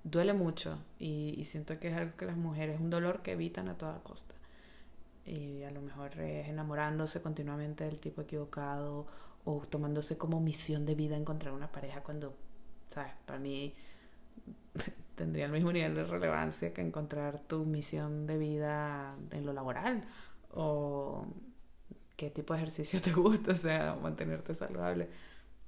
duele 0.03 0.33
mucho 0.33 0.79
y, 0.99 1.43
siento 1.45 1.79
que 1.79 1.89
es 1.89 1.97
algo 1.97 2.17
que 2.17 2.27
las 2.27 2.37
mujeres, 2.37 2.81
un 2.81 2.91
dolor 2.91 3.23
que 3.23 3.33
evitan 3.33 3.69
a 3.69 3.77
toda 3.77 4.03
costa. 4.03 4.35
Y 5.27 5.63
a 5.63 5.71
lo 5.71 5.81
mejor 5.81 6.19
es 6.21 6.49
enamorándose 6.49 7.23
continuamente 7.23 7.85
del 7.85 7.99
tipo 7.99 8.23
equivocado 8.23 9.07
o 9.45 9.63
tomándose 9.69 10.19
como 10.19 10.41
misión 10.41 10.87
de 10.87 10.95
vida 10.95 11.17
encontrar 11.17 11.55
una 11.55 11.71
pareja 11.71 12.03
cuando, 12.03 12.35
¿sabes? 12.87 13.13
Para 13.27 13.39
mí 13.39 13.75
tendría 15.15 15.47
el 15.47 15.53
mismo 15.53 15.73
nivel 15.73 15.95
de 15.95 16.05
relevancia 16.05 16.73
que 16.73 16.83
encontrar 16.83 17.41
tu 17.41 17.65
misión 17.65 18.27
de 18.27 18.39
vida 18.39 19.17
en 19.31 19.47
lo 19.47 19.53
laboral 19.53 20.05
o 20.51 21.27
qué 22.17 22.31
tipo 22.31 22.55
de 22.55 22.61
ejercicio 22.61 23.01
te 23.03 23.13
gusta, 23.13 23.53
o 23.53 23.57
sea, 23.57 23.95
mantenerte 24.01 24.55
saludable. 24.55 25.09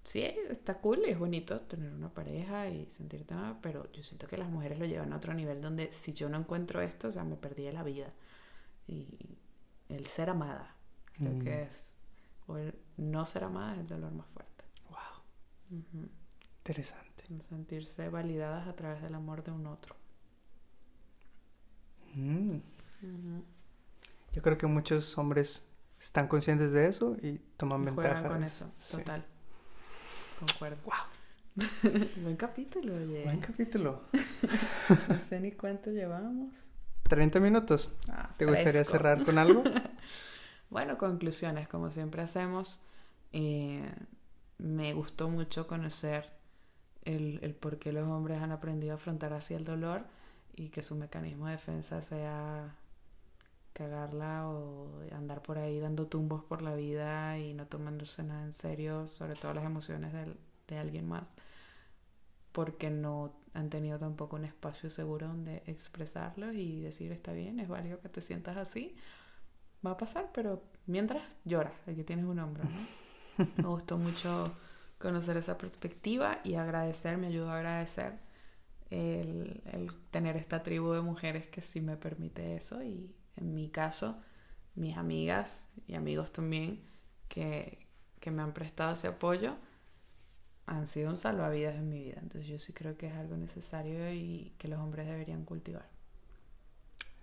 Sí, 0.02 0.22
está 0.22 0.78
cool 0.78 1.04
es 1.04 1.18
bonito 1.18 1.60
tener 1.62 1.92
una 1.92 2.14
pareja 2.14 2.68
y 2.68 2.88
sentirte 2.88 3.34
amada, 3.34 3.58
pero 3.60 3.90
yo 3.92 4.02
siento 4.04 4.28
que 4.28 4.36
las 4.36 4.48
mujeres 4.48 4.78
lo 4.78 4.86
llevan 4.86 5.12
a 5.12 5.16
otro 5.16 5.34
nivel 5.34 5.60
donde 5.60 5.92
si 5.92 6.12
yo 6.12 6.28
no 6.28 6.38
encuentro 6.38 6.80
esto, 6.80 7.08
o 7.08 7.10
sea, 7.10 7.24
me 7.24 7.36
perdí 7.36 7.70
la 7.72 7.82
vida. 7.82 8.12
Y 8.86 9.08
el 9.88 10.06
ser 10.06 10.30
amada, 10.30 10.76
creo 11.12 11.38
que 11.38 11.50
mm. 11.50 11.68
es, 11.68 11.94
o 12.46 12.56
el 12.56 12.78
no 12.96 13.24
ser 13.24 13.44
amada 13.44 13.74
es 13.74 13.80
el 13.80 13.86
dolor 13.86 14.12
más 14.12 14.26
fuerte. 14.28 14.64
Wow. 14.90 15.80
Interesante 16.58 17.16
sentirse 17.48 18.08
validadas 18.08 18.68
a 18.68 18.74
través 18.74 19.02
del 19.02 19.14
amor 19.14 19.42
de 19.42 19.50
un 19.50 19.66
otro. 19.66 19.96
Mm. 22.14 22.58
Yo 24.32 24.42
creo 24.42 24.56
que 24.56 24.66
muchos 24.66 25.16
hombres 25.18 25.68
están 26.00 26.28
conscientes 26.28 26.72
de 26.72 26.88
eso 26.88 27.16
y 27.22 27.38
toman 27.56 27.84
ventaja. 27.84 28.26
con 28.28 28.44
eso, 28.44 28.70
total. 28.90 29.24
Concuerdo. 30.38 30.82
Wow. 30.84 30.94
Buen 32.22 32.36
capítulo, 32.36 32.94
oye. 32.96 33.24
Buen 33.24 33.40
capítulo. 33.40 34.02
no 35.08 35.18
sé 35.18 35.40
ni 35.40 35.52
cuánto 35.52 35.90
llevamos. 35.90 36.70
30 37.08 37.40
minutos. 37.40 37.92
Ah, 38.10 38.30
¿Te 38.36 38.46
gustaría 38.46 38.84
cerrar 38.84 39.24
con 39.24 39.38
algo? 39.38 39.62
bueno, 40.70 40.98
conclusiones, 40.98 41.68
como 41.68 41.90
siempre 41.90 42.22
hacemos. 42.22 42.80
Eh, 43.32 43.88
me 44.58 44.94
gustó 44.94 45.28
mucho 45.28 45.66
conocer 45.66 46.30
el, 47.04 47.38
el 47.42 47.54
por 47.54 47.78
qué 47.78 47.92
los 47.92 48.08
hombres 48.08 48.42
han 48.42 48.52
aprendido 48.52 48.92
a 48.92 48.96
afrontar 48.96 49.32
así 49.32 49.54
el 49.54 49.64
dolor 49.64 50.04
y 50.54 50.70
que 50.70 50.82
su 50.82 50.96
mecanismo 50.96 51.46
de 51.46 51.52
defensa 51.52 52.02
sea 52.02 52.74
cagarla 53.72 54.48
o 54.48 55.02
andar 55.12 55.42
por 55.42 55.58
ahí 55.58 55.78
dando 55.78 56.06
tumbos 56.06 56.42
por 56.42 56.62
la 56.62 56.74
vida 56.74 57.38
y 57.38 57.52
no 57.52 57.66
tomándose 57.66 58.22
nada 58.22 58.42
en 58.42 58.54
serio, 58.54 59.06
sobre 59.06 59.34
todo 59.34 59.52
las 59.52 59.64
emociones 59.64 60.14
de, 60.14 60.34
de 60.66 60.78
alguien 60.78 61.06
más, 61.06 61.36
porque 62.56 62.88
no 62.88 63.34
han 63.52 63.68
tenido 63.68 63.98
tampoco 63.98 64.36
un 64.36 64.46
espacio 64.46 64.88
seguro 64.88 65.28
donde 65.28 65.62
expresarlo 65.66 66.54
y 66.54 66.80
decir 66.80 67.12
está 67.12 67.32
bien, 67.32 67.60
es 67.60 67.68
válido 67.68 68.00
que 68.00 68.08
te 68.08 68.22
sientas 68.22 68.56
así, 68.56 68.96
va 69.84 69.90
a 69.90 69.96
pasar, 69.98 70.30
pero 70.32 70.62
mientras 70.86 71.22
llora, 71.44 71.74
aquí 71.86 72.02
tienes 72.02 72.24
un 72.24 72.38
hombro. 72.38 72.64
Me 73.58 73.64
gustó 73.64 73.98
mucho 73.98 74.56
conocer 74.96 75.36
esa 75.36 75.58
perspectiva 75.58 76.40
y 76.44 76.54
agradecer, 76.54 77.18
me 77.18 77.26
ayudó 77.26 77.50
a 77.50 77.58
agradecer 77.58 78.14
el, 78.88 79.60
tener 80.10 80.38
esta 80.38 80.62
tribu 80.62 80.92
de 80.92 81.02
mujeres 81.02 81.46
que 81.48 81.60
sí 81.60 81.82
me 81.82 81.98
permite 81.98 82.56
eso 82.56 82.82
y 82.82 83.14
en 83.36 83.54
mi 83.54 83.68
caso 83.68 84.18
mis 84.76 84.96
amigas 84.96 85.68
y 85.86 85.94
amigos 85.94 86.32
también 86.32 86.80
que, 87.28 87.86
que 88.18 88.30
me 88.30 88.40
han 88.40 88.54
prestado 88.54 88.94
ese 88.94 89.08
apoyo 89.08 89.56
han 90.66 90.86
sido 90.86 91.10
un 91.10 91.16
salvavidas 91.16 91.76
en 91.76 91.88
mi 91.88 92.00
vida. 92.00 92.18
Entonces 92.20 92.48
yo 92.48 92.58
sí 92.58 92.72
creo 92.72 92.96
que 92.96 93.06
es 93.06 93.14
algo 93.14 93.36
necesario 93.36 94.12
y 94.12 94.52
que 94.58 94.68
los 94.68 94.78
hombres 94.78 95.06
deberían 95.06 95.44
cultivar. 95.44 95.88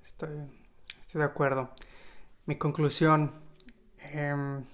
Estoy, 0.03 0.29
estoy 0.99 1.19
de 1.19 1.25
acuerdo. 1.25 1.69
Mi 2.45 2.57
conclusión, 2.57 3.31
em, 3.99 4.65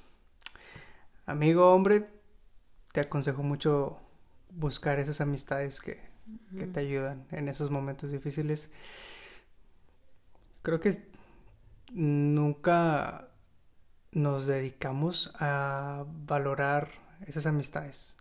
amigo 1.25 1.73
hombre, 1.73 2.09
te 2.91 3.01
aconsejo 3.01 3.43
mucho 3.43 3.99
buscar 4.49 4.99
esas 4.99 5.21
amistades 5.21 5.81
que, 5.81 6.07
te 6.73 6.79
ayudan 6.79 7.25
en 7.31 7.47
esos 7.47 7.71
momentos 7.71 8.11
difíciles. 8.11 8.71
Creo 10.61 10.79
que 10.79 10.95
nunca 11.91 13.29
nos 14.11 14.45
dedicamos 14.45 15.33
a 15.39 16.05
valorar 16.07 16.91
esas 17.25 17.47
amistades, 17.47 18.15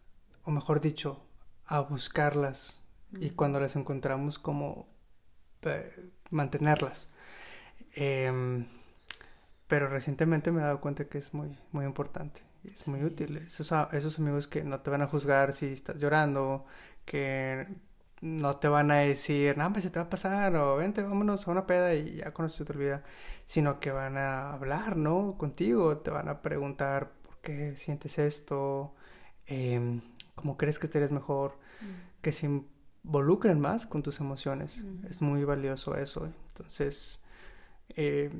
o 0.49 0.51
mejor 0.51 0.81
dicho, 0.81 1.21
a 1.67 1.81
buscarlas 1.81 2.81
y 3.13 3.31
cuando 3.31 3.61
las 3.61 3.77
encontramos 3.77 4.39
como 4.39 4.89
mantenerlas. 6.31 7.11
Em, 7.93 8.67
pero 9.67 9.89
recientemente 9.89 10.51
me 10.51 10.61
he 10.61 10.65
dado 10.65 10.81
cuenta 10.81 11.05
que 11.05 11.19
es 11.19 11.35
muy, 11.35 11.59
muy 11.73 11.85
importante 11.85 12.49
es 12.65 12.89
muy 12.89 13.05
útil. 13.05 13.37
Esos, 13.39 13.73
esos 13.93 14.19
amigos 14.19 14.49
que 14.49 14.65
no 14.65 14.81
te 14.81 14.91
van 14.91 15.03
a 15.03 15.07
juzgar 15.07 15.53
si 15.53 15.67
estás 15.67 16.01
llorando, 16.01 16.65
que 17.05 17.67
no 18.21 18.57
te 18.57 18.69
van 18.69 18.91
a 18.91 18.97
decir, 18.97 19.57
no, 19.59 19.73
pues 19.73 19.85
se 19.85 19.91
te 19.91 19.99
va 20.01 20.07
a 20.07 20.11
pasar, 20.11 20.57
o 20.57 20.77
vente, 20.77 21.03
vámonos 21.03 21.47
a 21.47 21.51
una 21.51 21.67
peda 21.67 21.95
y 21.95 22.17
ya 22.17 22.33
con 22.33 22.47
eso 22.47 22.57
se 22.59 22.65
te 22.65 22.73
olvida, 22.73 23.05
sino 23.45 23.81
que 23.81 23.93
van 23.93 24.17
a 24.17 24.53
hablar, 24.55 24.97
¿no? 24.97 25.37
Contigo, 25.39 25.99
te 25.99 26.11
van 26.11 26.29
a 26.29 26.43
preguntar 26.43 27.13
por 27.23 27.39
qué 27.41 27.77
sientes 27.77 28.19
esto, 28.19 28.95
eh, 29.47 30.01
cómo 30.39 30.57
crees 30.57 30.79
que 30.79 30.87
estarías 30.87 31.13
mejor, 31.13 31.59
mm. 31.81 32.21
que 32.23 32.33
se 32.33 32.47
involucren 32.47 33.61
más 33.61 33.87
con 33.87 34.03
tus 34.03 34.21
emociones. 34.21 34.85
Es 35.11 35.21
muy 35.21 35.45
valioso 35.45 35.97
eso. 35.97 36.29
Entonces, 36.49 37.23
eh, 37.97 38.31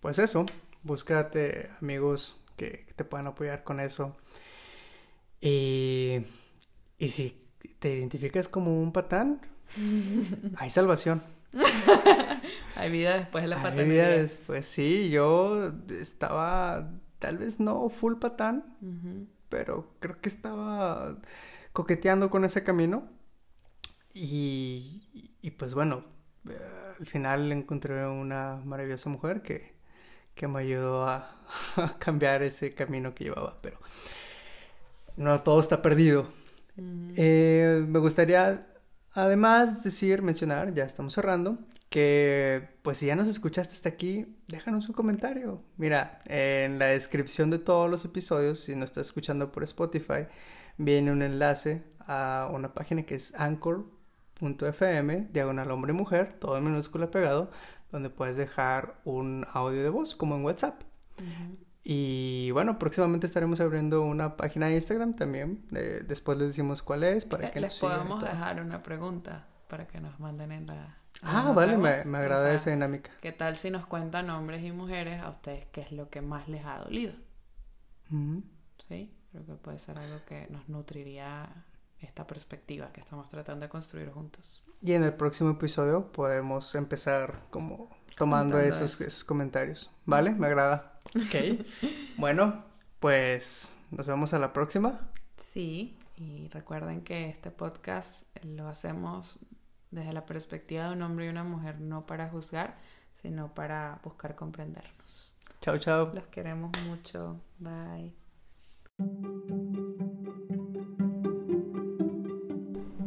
pues 0.00 0.18
eso, 0.18 0.44
búscate 0.82 1.70
amigos 1.80 2.40
que, 2.56 2.86
te 2.94 3.04
puedan 3.04 3.26
apoyar 3.26 3.64
con 3.64 3.80
eso. 3.80 4.16
Y, 5.40 6.20
y 6.98 7.08
si 7.08 7.40
te 7.78 7.96
identificas 7.96 8.48
como 8.48 8.80
un 8.82 8.92
patán, 8.92 9.40
hay 10.56 10.70
salvación. 10.70 11.22
hay 12.76 12.90
vida 12.90 13.18
después 13.18 13.42
de 13.42 13.48
la 13.48 13.62
paternidad. 13.62 14.06
Hay 14.06 14.12
vida 14.12 14.22
después, 14.22 14.66
sí. 14.66 15.10
Yo 15.10 15.72
estaba 15.88 16.90
tal 17.22 17.38
vez 17.38 17.60
no 17.60 17.88
full 17.88 18.16
patán, 18.16 18.64
pero 19.52 19.86
creo 20.00 20.18
que 20.18 20.30
estaba 20.30 21.18
coqueteando 21.74 22.30
con 22.30 22.46
ese 22.46 22.64
camino. 22.64 23.06
Y, 24.14 25.36
y 25.42 25.50
pues 25.52 25.74
bueno, 25.74 26.04
eh, 26.48 26.58
al 26.98 27.06
final 27.06 27.52
encontré 27.52 28.06
una 28.06 28.62
maravillosa 28.64 29.10
mujer 29.10 29.42
que, 29.42 29.74
que 30.34 30.48
me 30.48 30.60
ayudó 30.60 31.06
a, 31.06 31.38
cambiar 31.98 32.42
ese 32.42 32.74
camino 32.74 33.14
que 33.14 33.24
llevaba, 33.24 33.58
pero 33.60 33.78
no 35.18 35.38
todo 35.40 35.60
está 35.60 35.82
perdido. 35.82 36.26
Eh, 37.18 37.84
me 37.86 37.98
gustaría 37.98 38.64
además 39.12 39.84
decir, 39.84 40.22
mencionar, 40.22 40.72
ya 40.72 40.84
estamos 40.84 41.12
cerrando, 41.12 41.58
que 41.92 42.70
pues 42.80 42.98
si 42.98 43.06
ya 43.06 43.14
nos 43.14 43.28
escuchaste 43.28 43.74
hasta 43.74 43.90
aquí, 43.90 44.34
déjanos 44.48 44.88
un 44.88 44.94
comentario. 44.94 45.62
Mira, 45.76 46.20
en 46.24 46.78
la 46.78 46.86
descripción 46.86 47.50
de 47.50 47.58
todos 47.58 47.88
los 47.88 48.04
episodios, 48.06 48.60
si 48.60 48.74
nos 48.74 48.84
estás 48.84 49.08
escuchando 49.08 49.52
por 49.52 49.62
Spotify, 49.62 50.26
viene 50.78 51.12
un 51.12 51.20
enlace 51.20 51.84
a 52.00 52.48
una 52.50 52.72
página 52.72 53.02
que 53.02 53.14
es 53.14 53.34
anchor.fm, 53.34 55.28
diagonal 55.32 55.70
hombre 55.70 55.92
mujer, 55.92 56.38
todo 56.40 56.56
en 56.56 56.64
minúscula 56.64 57.10
pegado, 57.10 57.50
donde 57.90 58.08
puedes 58.08 58.38
dejar 58.38 58.98
un 59.04 59.46
audio 59.52 59.82
de 59.82 59.90
voz 59.90 60.16
como 60.16 60.34
en 60.34 60.44
WhatsApp. 60.44 60.82
Y 61.84 62.50
bueno, 62.52 62.78
próximamente 62.78 63.26
estaremos 63.26 63.60
abriendo 63.60 64.02
una 64.02 64.38
página 64.38 64.68
de 64.68 64.76
Instagram 64.76 65.14
también. 65.14 65.66
después 65.70 66.38
les 66.38 66.48
decimos 66.48 66.82
cuál 66.82 67.04
es 67.04 67.26
para 67.26 67.50
que 67.50 67.60
les 67.60 67.78
podemos 67.78 68.24
dejar 68.24 68.62
una 68.62 68.82
pregunta 68.82 69.46
para 69.68 69.86
que 69.86 70.00
nos 70.00 70.18
manden 70.18 70.52
en 70.52 70.66
la 70.66 71.01
Ah, 71.22 71.52
vale, 71.54 71.76
me, 71.76 72.04
me, 72.04 72.18
agrada 72.18 72.52
esa 72.52 72.70
dinámica. 72.70 73.10
¿Qué 73.20 73.32
tal 73.32 73.56
si 73.56 73.70
nos 73.70 73.86
cuentan 73.86 74.28
hombres 74.30 74.62
y 74.64 74.72
mujeres 74.72 75.22
a 75.22 75.30
ustedes 75.30 75.66
qué 75.72 75.82
es 75.82 75.92
lo 75.92 76.10
que 76.10 76.20
más 76.20 76.48
les 76.48 76.64
ha 76.64 76.78
dolido? 76.78 77.12
Sí, 78.88 79.14
creo 79.30 79.46
que 79.46 79.54
puede 79.54 79.78
ser 79.78 79.98
algo 79.98 80.24
que 80.26 80.46
nos 80.50 80.68
nutriría 80.68 81.64
esta 82.00 82.26
perspectiva 82.26 82.92
que 82.92 83.00
estamos 83.00 83.28
tratando 83.28 83.64
de 83.64 83.70
construir 83.70 84.10
juntos. 84.10 84.62
Y 84.82 84.92
en 84.92 85.04
el 85.04 85.14
próximo 85.14 85.50
episodio 85.50 86.10
podemos 86.10 86.74
empezar 86.74 87.40
como 87.50 87.88
tomando 88.16 88.58
esos, 88.58 89.00
esos, 89.00 89.24
comentarios. 89.24 89.90
¿Vale? 90.04 90.32
Me 90.32 90.48
agrada. 90.48 91.00
Ok. 91.14 91.64
bueno, 92.18 92.64
pues 92.98 93.74
nos 93.92 94.06
vemos 94.06 94.34
a 94.34 94.40
la 94.40 94.52
próxima. 94.52 95.00
Sí, 95.52 95.96
y 96.16 96.48
recuerden 96.48 97.02
que 97.02 97.28
este 97.28 97.50
podcast 97.50 98.26
lo 98.44 98.66
hacemos 98.68 99.38
desde 99.92 100.12
la 100.12 100.26
perspectiva 100.26 100.88
de 100.88 100.94
un 100.94 101.02
hombre 101.02 101.26
y 101.26 101.28
una 101.28 101.44
mujer, 101.44 101.80
no 101.80 102.06
para 102.06 102.28
juzgar, 102.28 102.76
sino 103.12 103.54
para 103.54 104.00
buscar 104.02 104.34
comprendernos. 104.34 105.36
Chao, 105.60 105.78
chao. 105.78 106.10
Los 106.12 106.26
queremos 106.26 106.72
mucho. 106.86 107.40
Bye. 107.58 108.12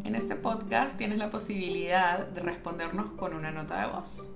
En 0.05 0.15
este 0.15 0.35
podcast 0.35 0.97
tienes 0.97 1.17
la 1.17 1.29
posibilidad 1.29 2.27
de 2.27 2.41
respondernos 2.41 3.11
con 3.11 3.33
una 3.33 3.51
nota 3.51 3.81
de 3.81 3.91
voz. 3.91 4.31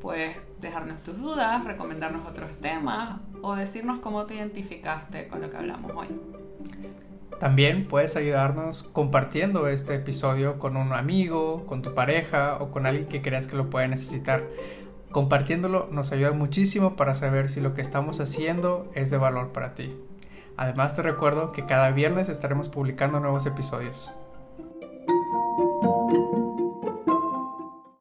Puedes 0.00 0.36
dejarnos 0.60 1.00
tus 1.02 1.16
dudas, 1.16 1.64
recomendarnos 1.64 2.28
otros 2.28 2.56
temas 2.56 3.20
o 3.40 3.54
decirnos 3.54 4.00
cómo 4.00 4.26
te 4.26 4.34
identificaste 4.34 5.28
con 5.28 5.40
lo 5.40 5.48
que 5.48 5.56
hablamos 5.56 5.92
hoy. 5.94 6.41
También 7.38 7.88
puedes 7.88 8.16
ayudarnos 8.16 8.84
compartiendo 8.84 9.68
este 9.68 9.94
episodio 9.94 10.58
con 10.58 10.76
un 10.76 10.92
amigo, 10.92 11.66
con 11.66 11.82
tu 11.82 11.94
pareja 11.94 12.56
o 12.60 12.70
con 12.70 12.86
alguien 12.86 13.06
que 13.06 13.22
creas 13.22 13.46
que 13.46 13.56
lo 13.56 13.70
puede 13.70 13.88
necesitar. 13.88 14.44
Compartiéndolo 15.10 15.88
nos 15.90 16.12
ayuda 16.12 16.32
muchísimo 16.32 16.96
para 16.96 17.14
saber 17.14 17.48
si 17.48 17.60
lo 17.60 17.74
que 17.74 17.82
estamos 17.82 18.20
haciendo 18.20 18.90
es 18.94 19.10
de 19.10 19.18
valor 19.18 19.52
para 19.52 19.74
ti. 19.74 19.96
Además 20.56 20.94
te 20.94 21.02
recuerdo 21.02 21.52
que 21.52 21.66
cada 21.66 21.90
viernes 21.90 22.28
estaremos 22.28 22.68
publicando 22.68 23.20
nuevos 23.20 23.46
episodios. 23.46 24.12